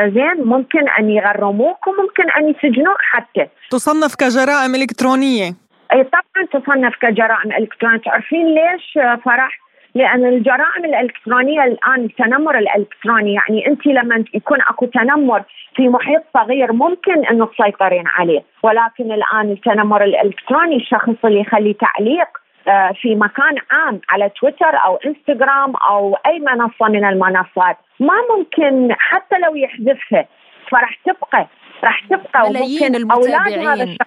زين 0.03 0.43
ممكن 0.43 0.89
ان 0.99 1.09
يغرموك 1.09 1.87
وممكن 1.87 2.29
ان 2.29 2.49
يسجنوك 2.49 2.97
حتى 2.99 3.47
تصنف 3.69 4.15
كجرائم 4.15 4.75
الكترونيه 4.75 5.51
طبعا 5.91 6.45
تصنف 6.63 6.95
كجرائم 7.01 7.51
الكترونيه 7.51 7.99
تعرفين 7.99 8.47
ليش 8.55 8.97
فرح 9.25 9.59
لان 9.95 10.25
الجرائم 10.25 10.85
الالكترونيه 10.85 11.63
الان 11.63 12.05
التنمر 12.05 12.57
الالكتروني 12.57 13.33
يعني 13.33 13.67
انت 13.67 13.85
لما 13.87 14.23
يكون 14.33 14.61
اكو 14.61 14.85
تنمر 14.85 15.43
في 15.75 15.89
محيط 15.89 16.21
صغير 16.33 16.73
ممكن 16.73 17.25
انه 17.25 17.45
تسيطرين 17.45 18.03
عليه 18.07 18.43
ولكن 18.63 19.11
الان 19.11 19.51
التنمر 19.51 20.03
الالكتروني 20.03 20.75
الشخص 20.75 21.09
اللي 21.25 21.39
يخلي 21.41 21.73
تعليق 21.73 22.27
آه، 22.67 22.91
في 23.01 23.15
مكان 23.15 23.55
عام 23.71 24.01
على 24.09 24.29
تويتر 24.29 24.75
او 24.85 24.95
انستغرام 24.95 25.75
او 25.75 26.15
اي 26.25 26.39
منصه 26.39 26.87
من 26.91 27.05
المنصات 27.05 27.77
ما 27.99 28.13
ممكن 28.37 28.95
حتى 28.99 29.37
لو 29.37 29.55
يحذفها 29.55 30.25
فراح 30.71 30.99
تبقى 31.05 31.47
راح 31.83 31.99
تبقى 32.09 32.49
ملايين 32.49 32.95
المتابعين 32.95 33.97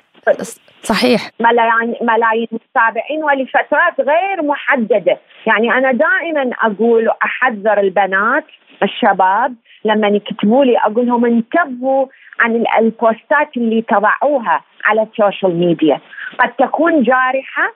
صحيح 0.89 1.21
ملايين 1.41 1.95
ملايين 2.07 2.49
متابعين 2.53 3.25
ولفترات 3.25 4.01
غير 4.01 4.43
محدده، 4.43 5.19
يعني 5.47 5.73
انا 5.73 5.93
دائما 5.93 6.51
اقول 6.63 7.09
احذر 7.25 7.81
البنات 7.81 8.45
الشباب 8.83 9.55
لما 9.85 10.09
يكتبوا 10.09 10.65
لي 10.65 10.79
اقول 10.79 11.07
لهم 11.07 11.25
انتبهوا 11.25 12.07
عن 12.41 12.65
البوستات 12.79 13.57
اللي 13.57 13.83
تضعوها 13.83 14.63
على 14.85 15.03
السوشيال 15.03 15.57
ميديا، 15.57 16.01
قد 16.39 16.53
تكون 16.67 17.03
جارحه، 17.03 17.69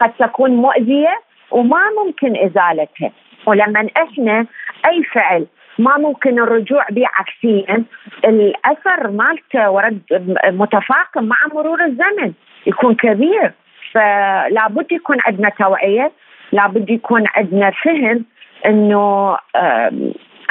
قد 0.00 0.12
تكون 0.18 0.50
مؤذيه 0.50 1.20
وما 1.50 1.80
ممكن 2.04 2.36
ازالتها، 2.36 3.10
ولما 3.46 3.88
احنا 4.02 4.46
اي 4.86 5.02
فعل 5.14 5.46
ما 5.78 5.98
ممكن 5.98 6.38
الرجوع 6.42 6.86
به 6.90 7.04
عكسيا 7.14 7.84
الاثر 8.24 9.10
مالته 9.10 9.70
ورد 9.70 10.00
متفاقم 10.46 11.24
مع 11.24 11.36
مرور 11.54 11.84
الزمن 11.84 12.32
يكون 12.66 12.94
كبير 12.94 13.52
فلابد 13.92 14.92
يكون 14.92 15.16
عندنا 15.26 15.48
توعيه 15.48 16.12
لابد 16.52 16.90
يكون 16.90 17.24
عندنا 17.28 17.70
فهم 17.70 18.24
انه 18.66 19.36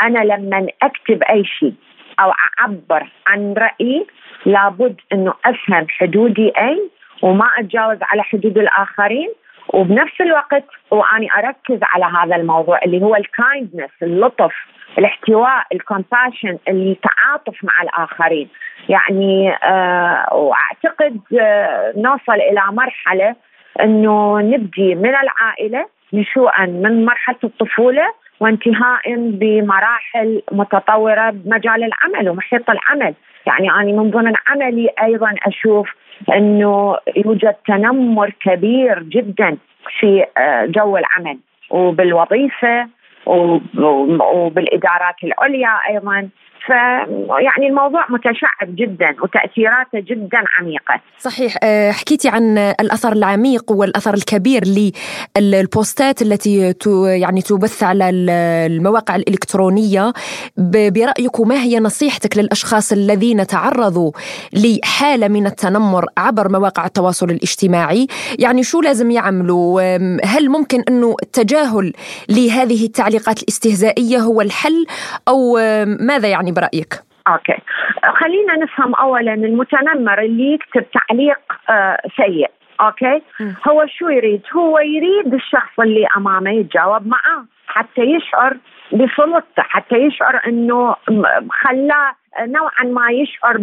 انا 0.01 0.19
لما 0.23 0.67
اكتب 0.81 1.23
اي 1.23 1.45
شيء 1.45 1.73
او 2.19 2.31
اعبر 2.31 3.07
عن 3.27 3.53
رايي 3.57 4.07
لابد 4.45 4.95
انه 5.13 5.33
افهم 5.45 5.85
حدودي 5.89 6.51
اي 6.57 6.89
وما 7.21 7.47
اتجاوز 7.57 7.97
على 8.01 8.23
حدود 8.23 8.57
الاخرين 8.57 9.29
وبنفس 9.73 10.21
الوقت 10.21 10.63
واني 10.91 11.27
اركز 11.37 11.79
على 11.83 12.05
هذا 12.05 12.35
الموضوع 12.41 12.79
اللي 12.85 13.01
هو 13.01 13.15
الكايندنس 13.15 13.89
اللطف 14.03 14.53
الاحتواء 14.97 15.63
الكومباشن 15.73 16.57
التعاطف 16.67 17.63
مع 17.63 17.73
الاخرين 17.83 18.49
يعني 18.89 19.55
آه 19.63 20.33
واعتقد 20.33 21.19
آه 21.41 21.93
نوصل 21.97 22.33
الى 22.49 22.61
مرحله 22.71 23.35
انه 23.81 24.37
نبدي 24.39 24.95
من 24.95 25.09
العائله 25.15 25.85
نشوءا 26.13 26.65
من 26.65 27.05
مرحله 27.05 27.35
الطفوله 27.43 28.13
وانتهاء 28.39 29.15
بمراحل 29.17 30.41
متطوره 30.51 31.29
بمجال 31.29 31.83
العمل 31.83 32.29
ومحيط 32.29 32.69
العمل، 32.69 33.13
يعني 33.47 33.69
انا 33.71 34.01
من 34.01 34.11
ضمن 34.11 34.33
عملي 34.47 34.89
ايضا 35.03 35.29
اشوف 35.47 35.89
انه 36.35 36.97
يوجد 37.25 37.55
تنمر 37.67 38.29
كبير 38.39 39.03
جدا 39.03 39.57
في 39.99 40.25
آه، 40.37 40.65
جو 40.65 40.97
العمل 40.97 41.37
وبالوظيفه 41.69 42.87
وبالادارات 43.25 45.15
العليا 45.23 45.77
ايضا 45.89 46.29
فيعني 46.65 47.67
الموضوع 47.67 48.05
متشعب 48.11 48.75
جدا 48.75 49.15
وتأثيراته 49.23 49.99
جدا 49.99 50.37
عميقة 50.59 51.01
صحيح 51.19 51.53
آه، 51.63 51.91
حكيتي 51.91 52.29
عن 52.29 52.57
الأثر 52.57 53.11
العميق 53.13 53.71
والأثر 53.71 54.13
الكبير 54.13 54.61
للبوستات 55.37 56.21
التي 56.21 56.73
يعني 57.05 57.41
تبث 57.41 57.83
على 57.83 58.09
المواقع 58.65 59.15
الإلكترونية 59.15 60.13
برأيك 60.73 61.39
ما 61.39 61.55
هي 61.55 61.79
نصيحتك 61.79 62.37
للأشخاص 62.37 62.91
الذين 62.91 63.45
تعرضوا 63.47 64.11
لحالة 64.53 65.27
من 65.27 65.45
التنمر 65.45 66.05
عبر 66.17 66.49
مواقع 66.49 66.85
التواصل 66.85 67.29
الاجتماعي 67.31 68.07
يعني 68.39 68.63
شو 68.63 68.81
لازم 68.81 69.11
يعملوا 69.11 69.81
هل 70.25 70.49
ممكن 70.49 70.83
أنه 70.89 71.15
التجاهل 71.23 71.93
لهذه 72.29 72.85
التعليقات 72.85 73.39
الاستهزائية 73.43 74.17
هو 74.17 74.41
الحل 74.41 74.85
أو 75.27 75.53
ماذا 75.99 76.27
يعني 76.27 76.48
يعني 76.57 76.69
برايك 76.71 76.93
اوكي 77.27 77.61
خلينا 78.19 78.55
نفهم 78.55 78.93
اولا 78.95 79.33
المتنمر 79.33 80.19
اللي 80.19 80.53
يكتب 80.53 80.85
تعليق 80.91 81.39
آه، 81.69 81.97
سيء 82.17 82.49
اوكي 82.81 83.21
هو 83.67 83.85
شو 83.87 84.09
يريد 84.09 84.41
هو 84.55 84.79
يريد 84.79 85.33
الشخص 85.33 85.79
اللي 85.79 86.07
امامه 86.17 86.51
يتجاوب 86.51 87.07
معاه 87.07 87.45
حتى 87.67 88.01
يشعر 88.01 88.57
بسلطته 88.93 89.61
حتى 89.63 89.95
يشعر 89.95 90.41
انه 90.47 90.95
خلاه 91.51 92.15
نوعا 92.41 92.83
ما 92.83 93.07
يشعر 93.11 93.57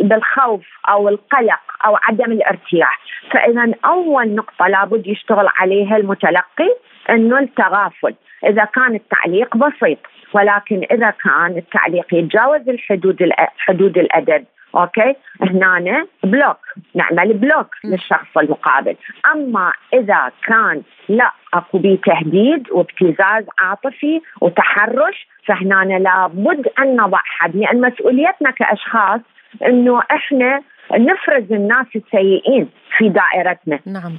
بالخوف 0.00 0.64
او 0.88 1.08
القلق 1.08 1.60
او 1.86 1.96
عدم 2.02 2.32
الارتياح 2.32 3.00
فاذا 3.30 3.74
اول 3.84 4.34
نقطه 4.34 4.66
لابد 4.68 5.06
يشتغل 5.06 5.48
عليها 5.56 5.96
المتلقي 5.96 6.76
انه 7.10 7.38
التغافل 7.38 8.14
اذا 8.44 8.64
كان 8.64 8.94
التعليق 8.94 9.56
بسيط 9.56 9.98
ولكن 10.34 10.82
اذا 10.92 11.10
كان 11.10 11.56
التعليق 11.56 12.14
يتجاوز 12.14 12.68
الحدود 12.68 13.16
حدود 13.58 13.98
الادب 13.98 14.44
اوكي 14.76 15.14
هنا 15.42 16.06
بلوك 16.24 16.58
نعمل 16.94 17.32
بلوك 17.32 17.68
للشخص 17.84 18.36
المقابل 18.38 18.96
اما 19.34 19.72
اذا 19.94 20.30
كان 20.46 20.82
لا 21.08 21.30
اكو 21.54 21.78
بي 21.78 21.96
تهديد 22.06 22.70
وابتزاز 22.70 23.44
عاطفي 23.58 24.20
وتحرش 24.40 25.28
فهنا 25.46 25.98
لابد 25.98 26.68
ان 26.78 26.96
نضع 26.96 27.18
حد 27.24 27.56
لان 27.56 27.80
مسؤوليتنا 27.80 28.50
كاشخاص 28.50 29.20
انه 29.66 30.02
احنا 30.10 30.62
نفرز 30.96 31.52
الناس 31.52 31.86
السيئين 31.96 32.68
في 32.98 33.08
دائرتنا 33.08 33.80
نعم. 33.86 34.12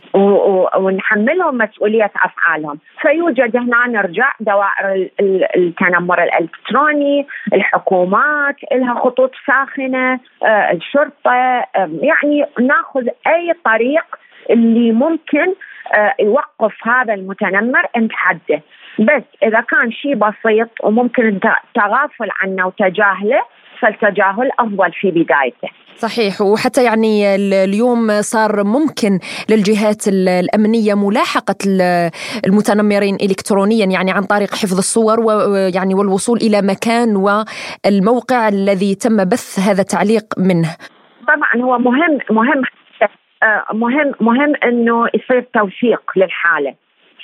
ونحملهم 0.84 1.58
مسؤولية 1.58 2.12
أفعالهم 2.24 2.80
فيوجد 3.02 3.58
هنا 3.58 3.88
نرجع 3.88 4.32
دوائر 4.40 5.08
التنمر 5.56 6.24
الإلكتروني 6.24 7.28
الحكومات 7.54 8.56
لها 8.74 9.00
خطوط 9.04 9.32
ساخنة 9.48 10.20
آه، 10.44 10.72
الشرطة 10.72 11.32
يعني 11.76 12.46
ناخذ 12.60 13.08
أي 13.28 13.54
طريق 13.66 14.06
اللي 14.50 14.92
ممكن 14.92 15.48
آه، 15.94 16.14
يوقف 16.20 16.74
هذا 16.88 17.14
المتنمر 17.14 17.86
عند 17.96 18.12
حده 18.12 18.62
بس 19.00 19.24
إذا 19.44 19.62
كان 19.62 19.92
شيء 19.92 20.16
بسيط 20.16 20.70
وممكن 20.84 21.40
تغافل 21.76 22.30
عنه 22.42 22.68
وتجاهله 22.68 23.42
تجاهل 23.86 24.50
افضل 24.60 24.92
في 24.94 25.12
بدايته. 25.12 25.68
صحيح 25.96 26.42
وحتى 26.42 26.84
يعني 26.84 27.36
اليوم 27.64 28.22
صار 28.22 28.64
ممكن 28.64 29.20
للجهات 29.52 30.08
الامنيه 30.08 30.94
ملاحقه 30.94 31.56
المتنمرين 32.48 33.16
الكترونيا 33.22 33.86
يعني 33.86 34.12
عن 34.12 34.24
طريق 34.24 34.52
حفظ 34.54 34.78
الصور 34.78 35.20
ويعني 35.20 35.96
والوصول 35.96 36.38
الى 36.42 36.62
مكان 36.62 37.16
والموقع 37.16 38.48
الذي 38.48 38.96
تم 38.96 39.18
بث 39.26 39.60
هذا 39.70 39.82
التعليق 39.82 40.24
منه. 40.38 40.76
طبعا 41.28 41.64
هو 41.66 41.78
مهم 41.78 42.18
مهم 42.32 42.62
آه، 43.44 43.64
مهم 43.74 44.14
مهم 44.22 44.54
انه 44.64 45.08
يصير 45.14 45.42
توثيق 45.54 46.12
للحاله. 46.16 46.76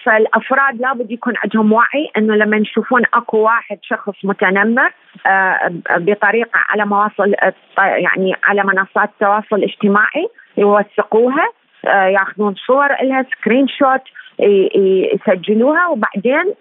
فالافراد 0.06 0.82
لابد 0.82 1.12
يكون 1.12 1.34
عندهم 1.44 1.74
وعي 1.74 2.10
انه 2.18 2.36
لما 2.36 2.58
يشوفون 2.58 3.02
اكو 3.14 3.38
واحد 3.38 3.78
شخص 3.82 4.16
متنمر 4.24 4.92
آه، 5.28 5.72
بطريقه 5.98 6.50
على 6.70 6.86
مواصل 6.86 7.34
آه، 7.44 7.54
يعني 7.82 8.34
على 8.44 8.64
منصات 8.64 9.10
التواصل 9.10 9.56
الاجتماعي 9.56 10.28
يوثقوها 10.58 11.46
آه، 11.88 12.06
ياخذون 12.06 12.56
صور 12.56 12.88
لها 13.04 13.24
سكرين 13.38 13.68
شوت 13.68 14.02
يسجلوها 15.16 15.88
وبعدين 15.88 16.54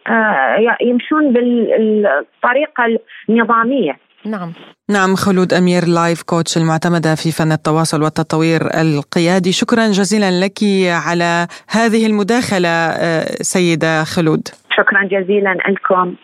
يمشون 0.82 1.32
بالطريقه 1.32 2.98
النظاميه 3.28 3.98
نعم 4.26 4.52
نعم 4.90 5.14
خلود 5.16 5.52
أمير 5.54 5.82
لايف 5.94 6.22
كوتش 6.22 6.56
المعتمدة 6.56 7.14
في 7.14 7.32
فن 7.32 7.52
التواصل 7.52 8.02
والتطوير 8.02 8.60
القيادي 8.80 9.52
شكرا 9.52 9.86
جزيلا 9.86 10.40
لك 10.44 10.58
على 11.06 11.46
هذه 11.70 12.06
المداخلة 12.06 12.68
آه، 12.68 13.24
سيدة 13.42 14.04
خلود 14.04 14.48
شكرا 14.76 15.04
جزيلا 15.04 15.56
لكم 15.68 16.14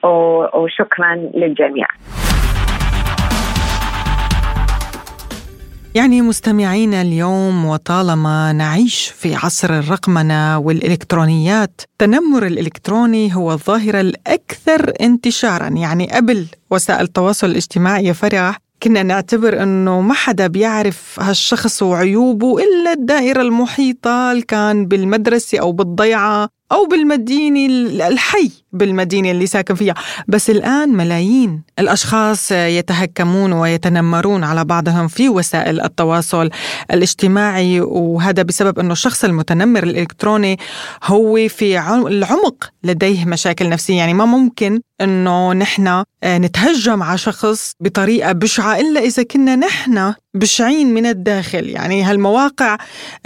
وشكرا 0.55 1.15
للجميع 1.35 1.87
يعني 5.95 6.23
مستمعينا 6.23 7.03
اليوم 7.03 7.65
وطالما 7.67 8.53
نعيش 8.53 9.09
في 9.09 9.35
عصر 9.35 9.79
الرقمنه 9.79 10.59
والالكترونيات، 10.59 11.81
التنمر 11.85 12.47
الالكتروني 12.47 13.35
هو 13.37 13.53
الظاهره 13.53 14.01
الاكثر 14.01 14.93
انتشارا، 15.01 15.69
يعني 15.69 16.09
قبل 16.13 16.47
وسائل 16.71 17.01
التواصل 17.01 17.47
الاجتماعي 17.47 18.05
يا 18.05 18.13
فرح 18.13 18.59
كنا 18.83 19.03
نعتبر 19.03 19.63
انه 19.63 20.01
ما 20.01 20.15
حدا 20.15 20.47
بيعرف 20.47 21.19
هالشخص 21.21 21.83
وعيوبه 21.83 22.57
الا 22.59 22.93
الدائره 22.93 23.43
المحيطه 23.43 24.33
اللي 24.33 24.43
كان 24.43 24.87
بالمدرسه 24.87 25.59
او 25.61 25.73
بالضيعه 25.73 26.49
او 26.73 26.87
بالمدينه 26.87 27.67
الحي 28.09 28.51
بالمدينة 28.73 29.31
اللي 29.31 29.47
ساكن 29.47 29.75
فيها 29.75 29.95
بس 30.29 30.51
الآن 30.51 30.89
ملايين 30.89 31.63
الأشخاص 31.79 32.53
يتهكمون 32.53 33.53
ويتنمرون 33.53 34.45
على 34.45 34.65
بعضهم 34.65 35.09
في 35.09 35.29
وسائل 35.29 35.81
التواصل 35.81 36.51
الاجتماعي 36.91 37.81
وهذا 37.81 38.43
بسبب 38.43 38.79
أنه 38.79 38.93
الشخص 38.93 39.25
المتنمر 39.25 39.83
الإلكتروني 39.83 40.57
هو 41.05 41.49
في 41.49 41.79
العمق 42.09 42.71
لديه 42.85 43.25
مشاكل 43.25 43.69
نفسية 43.69 43.97
يعني 43.99 44.15
ما 44.15 44.25
ممكن 44.25 44.81
أنه 45.01 45.53
نحن 45.53 45.89
آه، 46.25 46.39
نتهجم 46.39 47.03
على 47.03 47.19
شخص 47.19 47.73
بطريقة 47.81 48.33
بشعة 48.33 48.81
إلا 48.81 49.01
إذا 49.01 49.23
كنا 49.23 49.57
نحن 49.57 50.15
بشعين 50.35 50.95
من 50.95 51.07
الداخل 51.07 51.69
يعني 51.69 52.03
هالمواقع 52.03 52.77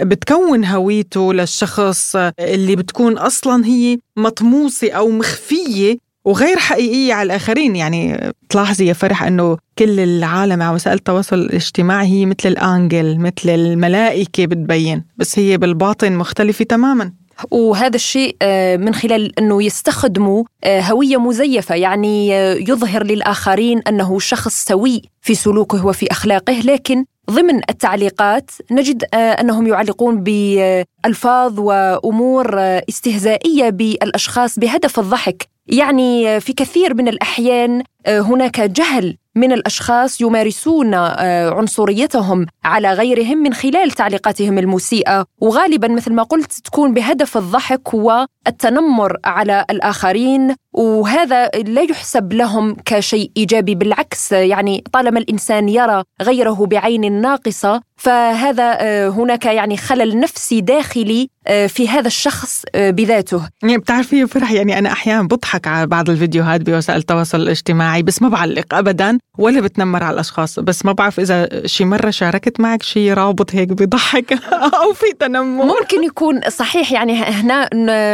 بتكون 0.01 0.65
هويته 0.65 1.33
للشخص 1.33 2.15
آه، 2.15 2.33
اللي 2.39 2.75
بتكون 2.75 3.17
أصلا 3.17 3.65
هي 3.65 3.97
مطموسة 4.17 4.91
أو 4.91 5.09
مخفية 5.09 5.95
وغير 6.25 6.57
حقيقية 6.57 7.13
على 7.13 7.25
الآخرين 7.27 7.75
يعني 7.75 8.31
تلاحظي 8.49 8.85
يا 8.85 8.93
فرح 8.93 9.23
أنه 9.23 9.57
كل 9.79 9.99
العالم 9.99 10.61
على 10.61 10.75
وسائل 10.75 10.97
التواصل 10.97 11.35
الاجتماعي 11.35 12.07
هي 12.07 12.25
مثل 12.25 12.49
الأنجل 12.49 13.17
مثل 13.19 13.49
الملائكة 13.49 14.45
بتبين 14.45 15.03
بس 15.17 15.39
هي 15.39 15.57
بالباطن 15.57 16.13
مختلفة 16.15 16.65
تماماً 16.65 17.11
وهذا 17.51 17.95
الشيء 17.95 18.35
آه، 18.41 18.77
من 18.77 18.93
خلال 18.93 19.39
انه 19.39 19.63
يستخدموا 19.63 20.43
آه، 20.63 20.81
هويه 20.81 21.17
مزيفه 21.17 21.75
يعني 21.75 22.35
آه، 22.35 22.53
يظهر 22.53 23.03
للاخرين 23.03 23.79
انه 23.87 24.19
شخص 24.19 24.65
سوي 24.65 25.01
في 25.21 25.35
سلوكه 25.35 25.85
وفي 25.85 26.11
اخلاقه 26.11 26.53
لكن 26.53 27.05
ضمن 27.31 27.61
التعليقات 27.69 28.51
نجد 28.71 29.03
آه، 29.13 29.17
انهم 29.17 29.67
يعلقون 29.67 30.23
بالفاظ 30.23 31.59
وامور 31.59 32.55
آه، 32.59 32.83
استهزائيه 32.89 33.69
بالاشخاص 33.69 34.59
بهدف 34.59 34.99
الضحك 34.99 35.47
يعني 35.67 36.27
آه، 36.29 36.39
في 36.39 36.53
كثير 36.53 36.93
من 36.93 37.07
الاحيان 37.07 37.83
آه، 38.05 38.19
هناك 38.19 38.61
جهل 38.61 39.17
من 39.35 39.51
الاشخاص 39.51 40.21
يمارسون 40.21 40.93
آه، 40.93 41.49
عنصريتهم 41.49 42.45
على 42.65 42.91
غيرهم 42.93 43.37
من 43.37 43.53
خلال 43.53 43.91
تعليقاتهم 43.91 44.57
المسيئه 44.57 45.25
وغالبا 45.41 45.87
مثل 45.87 46.13
ما 46.13 46.23
قلت 46.23 46.53
تكون 46.53 46.93
بهدف 46.93 47.37
الضحك 47.37 47.93
والتنمر 47.93 49.17
على 49.25 49.65
الاخرين 49.69 50.55
وهذا 50.73 51.45
لا 51.47 51.81
يحسب 51.81 52.33
لهم 52.33 52.75
كشيء 52.85 53.31
ايجابي 53.37 53.75
بالعكس 53.75 54.31
يعني 54.31 54.83
طالما 54.91 55.19
الانسان 55.19 55.69
يرى 55.69 56.03
غيره 56.21 56.65
بعين 56.65 57.21
ناقصه 57.21 57.81
فهذا 57.97 58.77
آه، 58.79 59.07
هناك 59.09 59.45
يعني 59.45 59.77
خلل 59.77 60.19
نفسي 60.19 60.61
داخلي 60.61 61.29
في 61.67 61.89
هذا 61.89 62.07
الشخص 62.07 62.63
بذاته 62.75 63.41
يعني 63.63 63.77
بتعرفي 63.77 64.27
فرح 64.27 64.51
يعني 64.51 64.79
انا 64.79 64.91
احيانا 64.91 65.23
بضحك 65.27 65.67
على 65.67 65.87
بعض 65.87 66.09
الفيديوهات 66.09 66.61
بوسائل 66.61 66.99
التواصل 66.99 67.39
الاجتماعي 67.41 67.94
معي 67.95 68.03
بس 68.03 68.21
ما 68.21 68.29
بعلق 68.29 68.73
ابدا 68.73 69.17
ولا 69.37 69.61
بتنمر 69.61 70.03
على 70.03 70.13
الاشخاص 70.13 70.59
بس 70.59 70.85
ما 70.85 70.91
بعرف 70.91 71.19
اذا 71.19 71.67
شي 71.67 71.85
مره 71.85 72.09
شاركت 72.09 72.59
معك 72.59 72.83
شي 72.83 73.13
رابط 73.13 73.55
هيك 73.55 73.69
بضحك 73.69 74.33
او 74.83 74.93
في 74.93 75.05
تنمر 75.19 75.65
ممكن 75.65 76.03
يكون 76.03 76.41
صحيح 76.49 76.91
يعني 76.91 77.13
هنا 77.23 77.69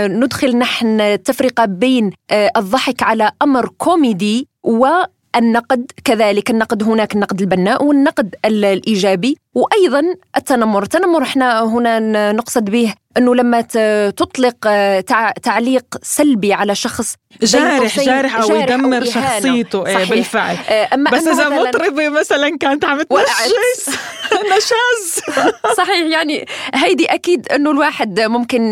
ندخل 0.08 0.58
نحن 0.58 1.24
تفرقه 1.24 1.66
بين 1.66 2.12
آه، 2.32 2.52
الضحك 2.58 3.04
على 3.04 3.32
امر 3.42 3.68
كوميدي 3.78 4.48
و 4.64 4.86
النقد 5.36 5.92
كذلك 6.06 6.50
النقد 6.50 6.84
هناك 6.84 7.16
النقد 7.16 7.42
البناء 7.42 7.84
والنقد 7.84 8.36
الايجابي 8.46 9.38
وايضا 9.54 10.16
التنمر 10.38 10.84
التنمر 10.84 11.24
احنا 11.24 11.64
هنا 11.66 12.32
نقصد 12.32 12.66
به 12.66 12.94
انه 13.18 13.36
لما 13.36 13.62
تطلق 14.18 14.56
آه، 14.68 15.00
تعليق 15.44 15.86
سلبي 16.02 16.54
على 16.54 16.76
شخص 16.76 17.16
جارح 17.42 18.00
جارح 18.00 18.36
او 18.36 18.56
يدمر 18.56 19.06
شخصيته 19.06 19.86
إيه، 19.88 19.94
صحيح. 19.94 20.10
بالفعل 20.10 20.56
آه، 20.70 20.88
اما 20.94 21.12
بس 21.12 21.28
اذا 21.28 21.50
مطربه 21.50 22.10
مثلا 22.10 22.58
كانت 22.58 22.86
عم 22.86 23.02
تنشس 23.02 23.90
نشاز 24.44 25.36
صحيح 25.78 26.06
يعني 26.08 26.46
هيدي 26.74 27.06
اكيد 27.06 27.48
انه 27.52 27.72
الواحد 27.72 28.20
ممكن 28.20 28.72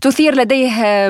تثير 0.00 0.34
لديه 0.34 1.08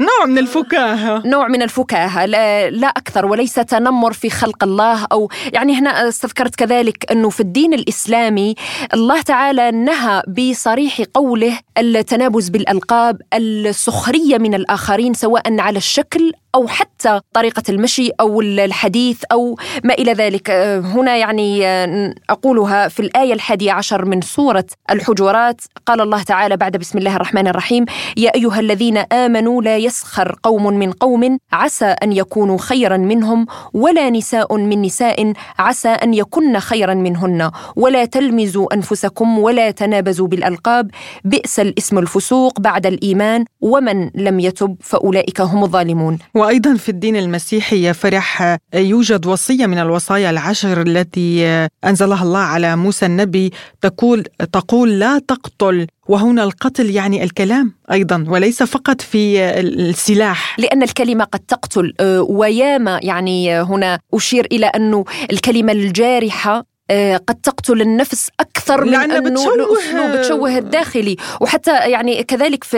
نوع 0.00 0.26
من 0.26 0.38
الفكاهه 0.38 1.22
نوع 1.26 1.48
من 1.48 1.62
الفكاهه 1.62 2.26
لا, 2.26 2.70
لا 2.70 2.86
اكثر 2.86 3.26
وليس 3.26 3.54
تنمر 3.54 4.12
في 4.12 4.30
خلق 4.30 4.64
الله 4.64 5.06
او 5.12 5.28
يعني 5.52 5.78
هنا 5.78 6.08
استذكرت 6.08 6.54
كذلك 6.54 7.12
انه 7.12 7.30
في 7.30 7.40
الدين 7.40 7.74
الاسلامي 7.74 8.54
الله 8.94 9.20
تعالى 9.22 9.70
نهى 9.70 10.22
بصريح 10.28 11.00
قوله 11.14 11.58
التنابز 11.78 12.48
بالالقاب 12.48 13.20
السخريه 13.34 14.38
من 14.38 14.54
الاخرين 14.54 15.14
سواء 15.14 15.60
على 15.60 15.76
الشكل 15.78 16.32
أو 16.54 16.68
حتى 16.68 17.20
طريقة 17.34 17.62
المشي 17.68 18.10
أو 18.20 18.40
الحديث 18.40 19.24
أو 19.32 19.56
ما 19.84 19.94
إلى 19.94 20.12
ذلك 20.12 20.50
آه، 20.50 20.78
هنا 20.78 21.16
يعني 21.16 21.66
آه، 21.66 22.14
أقولها 22.30 22.88
في 22.88 23.00
الآية 23.00 23.32
الحادية 23.32 23.72
عشر 23.72 24.04
من 24.04 24.20
سورة 24.20 24.64
الحجرات 24.90 25.60
قال 25.86 26.00
الله 26.00 26.22
تعالى 26.22 26.56
بعد 26.56 26.76
بسم 26.76 26.98
الله 26.98 27.16
الرحمن 27.16 27.48
الرحيم 27.48 27.84
يا 28.16 28.30
أيها 28.34 28.60
الذين 28.60 28.96
آمنوا 28.96 29.62
لا 29.62 29.76
يسخر 29.76 30.34
قوم 30.42 30.66
من 30.66 30.92
قوم 30.92 31.38
عسى 31.52 31.84
أن 32.02 32.12
يكونوا 32.12 32.58
خيرا 32.58 32.96
منهم 32.96 33.46
ولا 33.74 34.10
نساء 34.10 34.56
من 34.56 34.82
نساء 34.82 35.32
عسى 35.58 35.88
أن 35.88 36.14
يكن 36.14 36.58
خيرا 36.58 36.94
منهن 36.94 37.50
ولا 37.76 38.04
تلمزوا 38.04 38.74
أنفسكم 38.74 39.38
ولا 39.38 39.70
تنابزوا 39.70 40.26
بالألقاب 40.28 40.90
بئس 41.24 41.60
الاسم 41.60 41.98
الفسوق 41.98 42.60
بعد 42.60 42.86
الإيمان 42.86 43.44
ومن 43.60 44.10
لم 44.14 44.40
يتب 44.40 44.76
فأولئك 44.80 45.40
هم 45.40 45.64
الظالمون 45.64 46.18
وايضا 46.44 46.74
في 46.74 46.88
الدين 46.88 47.16
المسيحي 47.16 47.82
يا 47.82 47.92
فرح 47.92 48.56
يوجد 48.74 49.26
وصيه 49.26 49.66
من 49.66 49.78
الوصايا 49.78 50.30
العشر 50.30 50.80
التي 50.82 51.46
انزلها 51.84 52.22
الله 52.22 52.38
على 52.38 52.76
موسى 52.76 53.06
النبي 53.06 53.52
تقول 53.82 54.22
تقول 54.52 54.98
لا 54.98 55.18
تقتل 55.18 55.86
وهنا 56.08 56.44
القتل 56.44 56.90
يعني 56.90 57.24
الكلام 57.24 57.72
ايضا 57.92 58.24
وليس 58.28 58.62
فقط 58.62 59.00
في 59.00 59.40
السلاح 59.60 60.58
لان 60.58 60.82
الكلمه 60.82 61.24
قد 61.24 61.40
تقتل 61.40 61.94
آه، 62.00 62.20
وياما 62.20 63.00
يعني 63.02 63.58
آه، 63.58 63.62
هنا 63.62 63.98
اشير 64.14 64.46
الى 64.52 64.66
انه 64.66 65.04
الكلمه 65.30 65.72
الجارحه 65.72 66.64
آه، 66.90 67.16
قد 67.16 67.34
تقتل 67.42 67.80
النفس 67.80 68.30
اكثر 68.40 68.84
من 68.84 68.94
انه 68.94 69.18
بتشوه 69.20 69.54
الاسلوب 69.54 70.10
بتشوه 70.10 70.58
الداخلي 70.58 71.16
وحتى 71.40 71.72
يعني 71.90 72.22
كذلك 72.22 72.64
في 72.64 72.76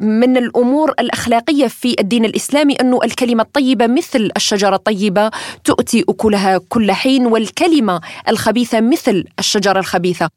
من 0.00 0.36
الامور 0.36 0.90
الاخلاقيه 1.00 1.66
في 1.68 1.96
الدين 2.00 2.24
الاسلامي 2.24 2.74
انه 2.74 2.98
الكلمه 3.04 3.42
الطيبه 3.42 3.86
مثل 3.86 4.30
الشجره 4.36 4.74
الطيبه 4.76 5.30
تؤتي 5.64 6.04
اكلها 6.08 6.60
كل 6.68 6.92
حين 6.92 7.26
والكلمه 7.26 8.00
الخبيثه 8.28 8.80
مثل 8.80 9.24
الشجره 9.38 9.78
الخبيثه 9.80 10.28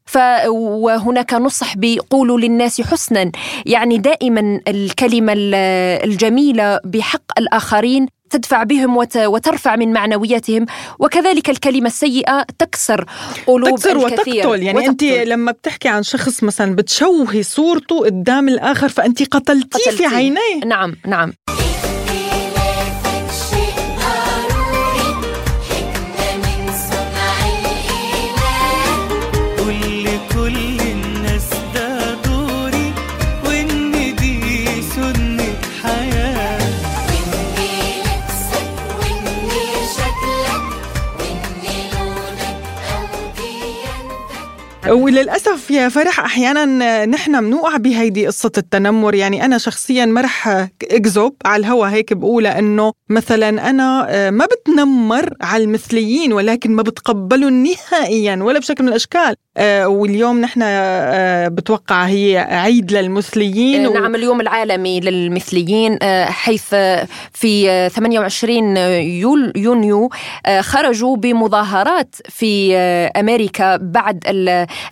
وهناك 0.51 1.33
نصح 1.33 1.73
بقولوا 1.77 2.39
للناس 2.39 2.81
حسنا 2.81 3.31
يعني 3.65 3.97
دائما 3.97 4.59
الكلمه 4.67 5.33
الجميله 5.37 6.79
بحق 6.85 7.39
الاخرين 7.39 8.05
تدفع 8.29 8.63
بهم 8.63 8.97
وترفع 9.17 9.75
من 9.75 9.93
معنوياتهم 9.93 10.65
وكذلك 10.99 11.49
الكلمة 11.49 11.87
السيئة 11.87 12.43
تكسر 12.59 13.05
قلوب 13.47 13.77
تكسر 13.79 14.07
الكثير 14.07 14.47
وتقتل 14.47 14.63
يعني 14.63 14.77
وتقتل. 14.79 14.89
أنت 14.91 15.03
لما 15.03 15.51
بتحكي 15.51 15.87
عن 15.89 16.03
شخص 16.03 16.43
مثلا 16.43 16.75
بتشوهي 16.75 17.43
صورته 17.43 17.99
قدام 17.99 18.49
الآخر 18.49 18.89
فأنت 18.89 19.23
قتلتيه 19.27 19.79
قتلتي. 19.79 19.97
في 19.97 20.05
عينيه 20.15 20.39
نعم 20.65 20.95
نعم 21.07 21.33
وللاسف 44.91 45.71
يا 45.71 45.89
فرح 45.89 46.19
احيانا 46.19 47.05
نحن 47.05 47.41
بنوقع 47.41 47.77
بهيدي 47.77 48.27
قصه 48.27 48.51
التنمر 48.57 49.15
يعني 49.15 49.45
انا 49.45 49.57
شخصيا 49.57 50.05
ما 50.05 50.21
رح 50.21 50.47
اكذب 50.91 51.33
على 51.45 51.59
الهوى 51.59 51.89
هيك 51.89 52.13
بقول 52.13 52.47
انه 52.47 52.91
مثلا 53.09 53.49
انا 53.69 54.05
آه، 54.09 54.29
ما 54.29 54.45
بتنمر 54.45 55.29
على 55.41 55.63
المثليين 55.63 56.33
ولكن 56.33 56.71
ما 56.71 56.81
بتقبلهم 56.81 57.65
نهائيا 57.67 58.35
ولا 58.41 58.59
بشكل 58.59 58.83
من 58.83 58.89
الاشكال 58.89 59.35
آه، 59.57 59.87
واليوم 59.87 60.41
نحن 60.41 60.59
آه، 60.63 61.47
بتوقع 61.47 62.03
هي 62.03 62.37
عيد 62.49 62.91
للمثليين 62.91 63.93
نعم 63.93 64.15
اليوم 64.15 64.41
العالمي 64.41 64.99
للمثليين 64.99 65.99
حيث 66.27 66.69
في 67.33 67.89
28 67.95 68.77
يول 68.77 69.53
يونيو 69.55 70.09
خرجوا 70.59 71.17
بمظاهرات 71.17 72.15
في 72.29 72.75
امريكا 73.15 73.75
بعد 73.77 74.23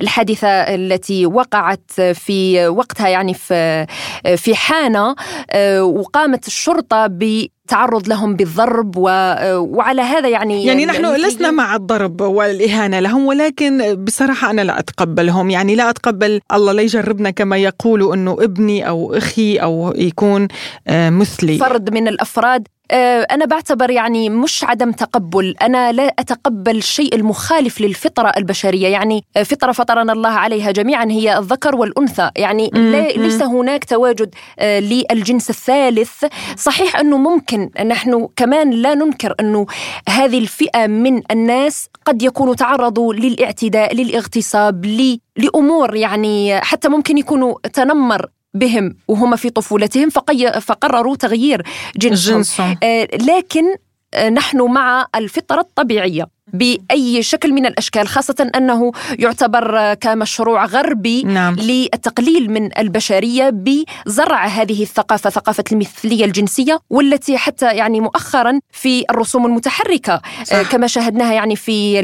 الحادثة 0.02 0.48
التي 0.48 1.26
وقعت 1.26 1.92
في 2.14 2.68
وقتها 2.68 3.08
يعني 3.08 3.34
في 3.34 3.86
في 4.38 4.56
حانة 4.56 5.16
آه، 5.52 5.84
وقامت 5.84 6.48
الشرطة 6.48 7.08
ب 7.08 7.46
تعرض 7.68 8.08
لهم 8.10 8.36
بالضرب 8.36 8.98
و... 8.98 9.10
آه، 9.10 9.60
وعلى 9.60 10.02
هذا 10.02 10.30
يعني 10.30 10.66
يعني, 10.66 10.82
يعني 10.84 10.86
نحن 10.86 11.16
لسنا 11.16 11.52
مع 11.52 11.76
الضرب 11.76 12.22
والإهانة 12.22 13.00
لهم 13.00 13.26
ولكن 13.26 13.96
بصراحة 14.06 14.50
أنا 14.52 14.62
لا 14.62 14.80
أتقبلهم 14.80 15.50
يعني 15.50 15.76
لا 15.76 15.90
أتقبل 15.90 16.42
الله 16.54 16.72
لا 16.74 16.82
يجربنا 16.82 17.30
كما 17.30 17.58
يقولوا 17.58 18.16
أنه 18.16 18.38
ابني 18.40 18.88
أو 18.88 19.14
أخي 19.14 19.58
أو 19.58 19.94
يكون 19.98 20.48
آه، 20.88 21.10
مثلي 21.10 21.58
فرد 21.58 21.90
من 21.94 22.08
الأفراد 22.08 22.68
آه، 22.92 23.22
أنا 23.22 23.46
بعتبر 23.46 23.90
يعني 23.90 24.30
مش 24.30 24.64
عدم 24.64 24.92
تقبل 24.92 25.56
أنا 25.62 25.92
لا 25.92 26.04
أتقبل 26.20 26.78
الشيء 26.78 27.16
المخالف 27.16 27.82
للفطرة 27.82 28.32
البشرية 28.38 28.88
يعني 28.88 29.24
آه، 29.38 29.44
فطرة 29.44 29.72
فطرنا 29.72 30.14
الله 30.14 30.30
عليها 30.30 30.72
جميعا 30.72 31.06
هي 31.06 31.38
الذكر 31.38 31.76
والأنثى 31.76 32.30
يعني 32.36 32.70
ليس 33.18 33.42
هناك 33.42 33.86
تواجد 33.86 34.36
آه، 34.60 34.80
للجنس 34.80 35.50
الثالث 35.50 36.26
صحيح 36.58 36.96
أنه 37.00 37.18
ممكن 37.18 37.70
نحن 37.86 38.28
كمان 38.36 38.70
لا 38.72 38.94
ننكر 38.96 39.36
أنه 39.40 39.66
هذه 40.10 40.40
الفئة 40.40 40.88
من 40.88 41.22
الناس 41.32 41.88
قد 42.06 42.22
يكونوا 42.24 42.56
تعرضوا 42.56 43.14
للاعتداء 43.14 43.96
للاغتصاب 43.96 44.86
لأمور 45.38 45.96
يعني 45.96 46.62
حتى 46.62 46.90
ممكن 46.90 47.18
يكونوا 47.18 47.54
تنمر 47.74 48.26
بهم 48.60 48.96
وهم 49.08 49.36
في 49.36 49.50
طفولتهم 49.50 50.10
فقرروا 50.10 51.16
تغيير 51.16 51.64
جنسهم, 51.98 52.36
جنسهم. 52.38 52.78
آه، 52.84 53.08
لكن 53.14 53.64
آه، 54.14 54.30
نحن 54.30 54.62
مع 54.72 55.08
الفطرة 55.16 55.60
الطبيعية 55.62 56.37
باي 56.54 57.24
شكل 57.24 57.54
من 57.54 57.66
الاشكال 57.66 58.08
خاصه 58.08 58.50
انه 58.56 58.92
يعتبر 59.20 59.94
كمشروع 59.94 60.66
غربي 60.66 61.24
نعم. 61.24 61.56
للتقليل 61.56 62.52
من 62.52 62.78
البشريه 62.78 63.50
بزرع 63.54 64.46
هذه 64.46 64.82
الثقافه 64.82 65.30
ثقافه 65.30 65.64
المثليه 65.72 66.26
الجنسيه 66.26 66.80
والتي 66.90 67.38
حتى 67.38 67.74
يعني 67.76 68.00
مؤخرا 68.00 68.60
في 68.72 69.04
الرسوم 69.10 69.46
المتحركه 69.46 70.22
صح. 70.44 70.56
آه، 70.56 70.64
كما 70.64 70.88
شاهدناها 70.88 71.34
يعني 71.34 71.56
في 71.56 71.98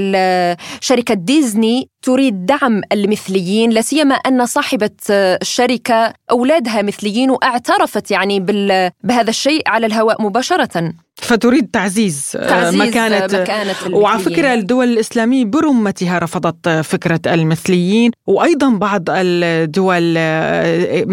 شركه 0.82 1.14
ديزني 1.14 1.90
تريد 2.02 2.46
دعم 2.46 2.82
المثليين 2.92 3.70
لا 3.70 3.82
سيما 3.82 4.16
ان 4.16 4.46
صاحبه 4.46 4.90
آه، 5.10 5.40
الشركه 5.42 6.14
اولادها 6.32 6.82
مثليين 6.82 7.30
واعترفت 7.30 8.12
يعني 8.12 8.40
بهذا 9.04 9.30
الشيء 9.30 9.62
على 9.68 9.86
الهواء 9.86 10.22
مباشره 10.22 10.94
فتريد 11.34 11.68
تعزيز, 11.68 12.32
آه، 12.38 12.50
تعزيز 12.50 12.82
آه، 12.82 12.88
مكانة, 12.88 13.40
مكانة 13.42 13.76
وعلى 13.98 14.20
فكرة 14.20 14.54
الدول 14.54 14.88
الإسلامية 14.88 15.46
برمتها 15.46 16.20
رفضت 16.20 16.68
آه، 16.68 16.82
فكرة 16.82 17.20
المثليين 17.28 18.12
وأيضا 18.28 18.70
بعض 18.70 19.04
الدول 19.10 20.04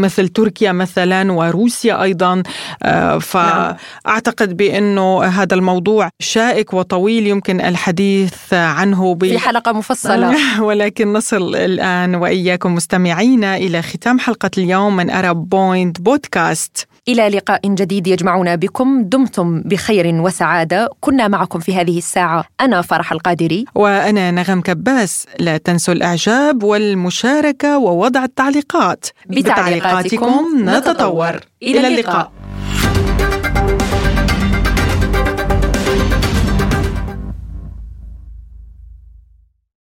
مثل 0.01 0.29
تركيا 0.29 0.73
مثلا 0.73 1.33
وروسيا 1.33 2.03
أيضا 2.03 2.43
نعم. 2.85 3.19
فأعتقد 3.19 4.57
بأنه 4.57 5.23
هذا 5.23 5.55
الموضوع 5.55 6.09
شائك 6.19 6.75
وطويل 6.75 7.27
يمكن 7.27 7.61
الحديث 7.61 8.35
عنه 8.55 9.17
في 9.21 9.39
حلقة 9.39 9.73
مفصلة 9.73 10.33
ولكن 10.69 11.13
نصل 11.13 11.57
الآن 11.57 12.15
وإياكم 12.15 12.75
مستمعينا 12.75 13.57
إلى 13.57 13.83
ختام 13.83 14.19
حلقة 14.19 14.51
اليوم 14.59 14.97
من 14.97 15.11
أرب 15.11 15.49
بوينت 15.49 16.01
بودكاست 16.01 16.90
إلى 17.09 17.29
لقاء 17.29 17.61
جديد 17.65 18.07
يجمعنا 18.07 18.55
بكم 18.55 19.03
دمتم 19.05 19.61
بخير 19.61 20.15
وسعادة 20.23 20.89
كنا 21.01 21.29
معكم 21.29 21.59
في 21.59 21.75
هذه 21.75 21.99
الساعة 21.99 22.45
أنا 22.61 22.83
فرح 22.83 23.13
القادري 23.13 23.65
وأنا 23.75 24.31
نغم 24.31 24.61
كباس 24.61 25.27
لا 25.39 25.57
تنسوا 25.57 25.95
الإعجاب 25.95 26.63
والمشاركة 26.63 27.79
ووضع 27.79 28.25
التعليقات 28.25 29.07
بتعليقاتكم 29.27 30.45
نتطور 30.57 31.41
إلى 31.63 31.79
اللقاء, 31.79 31.87
إلى 31.87 31.89
اللقاء. 31.89 32.40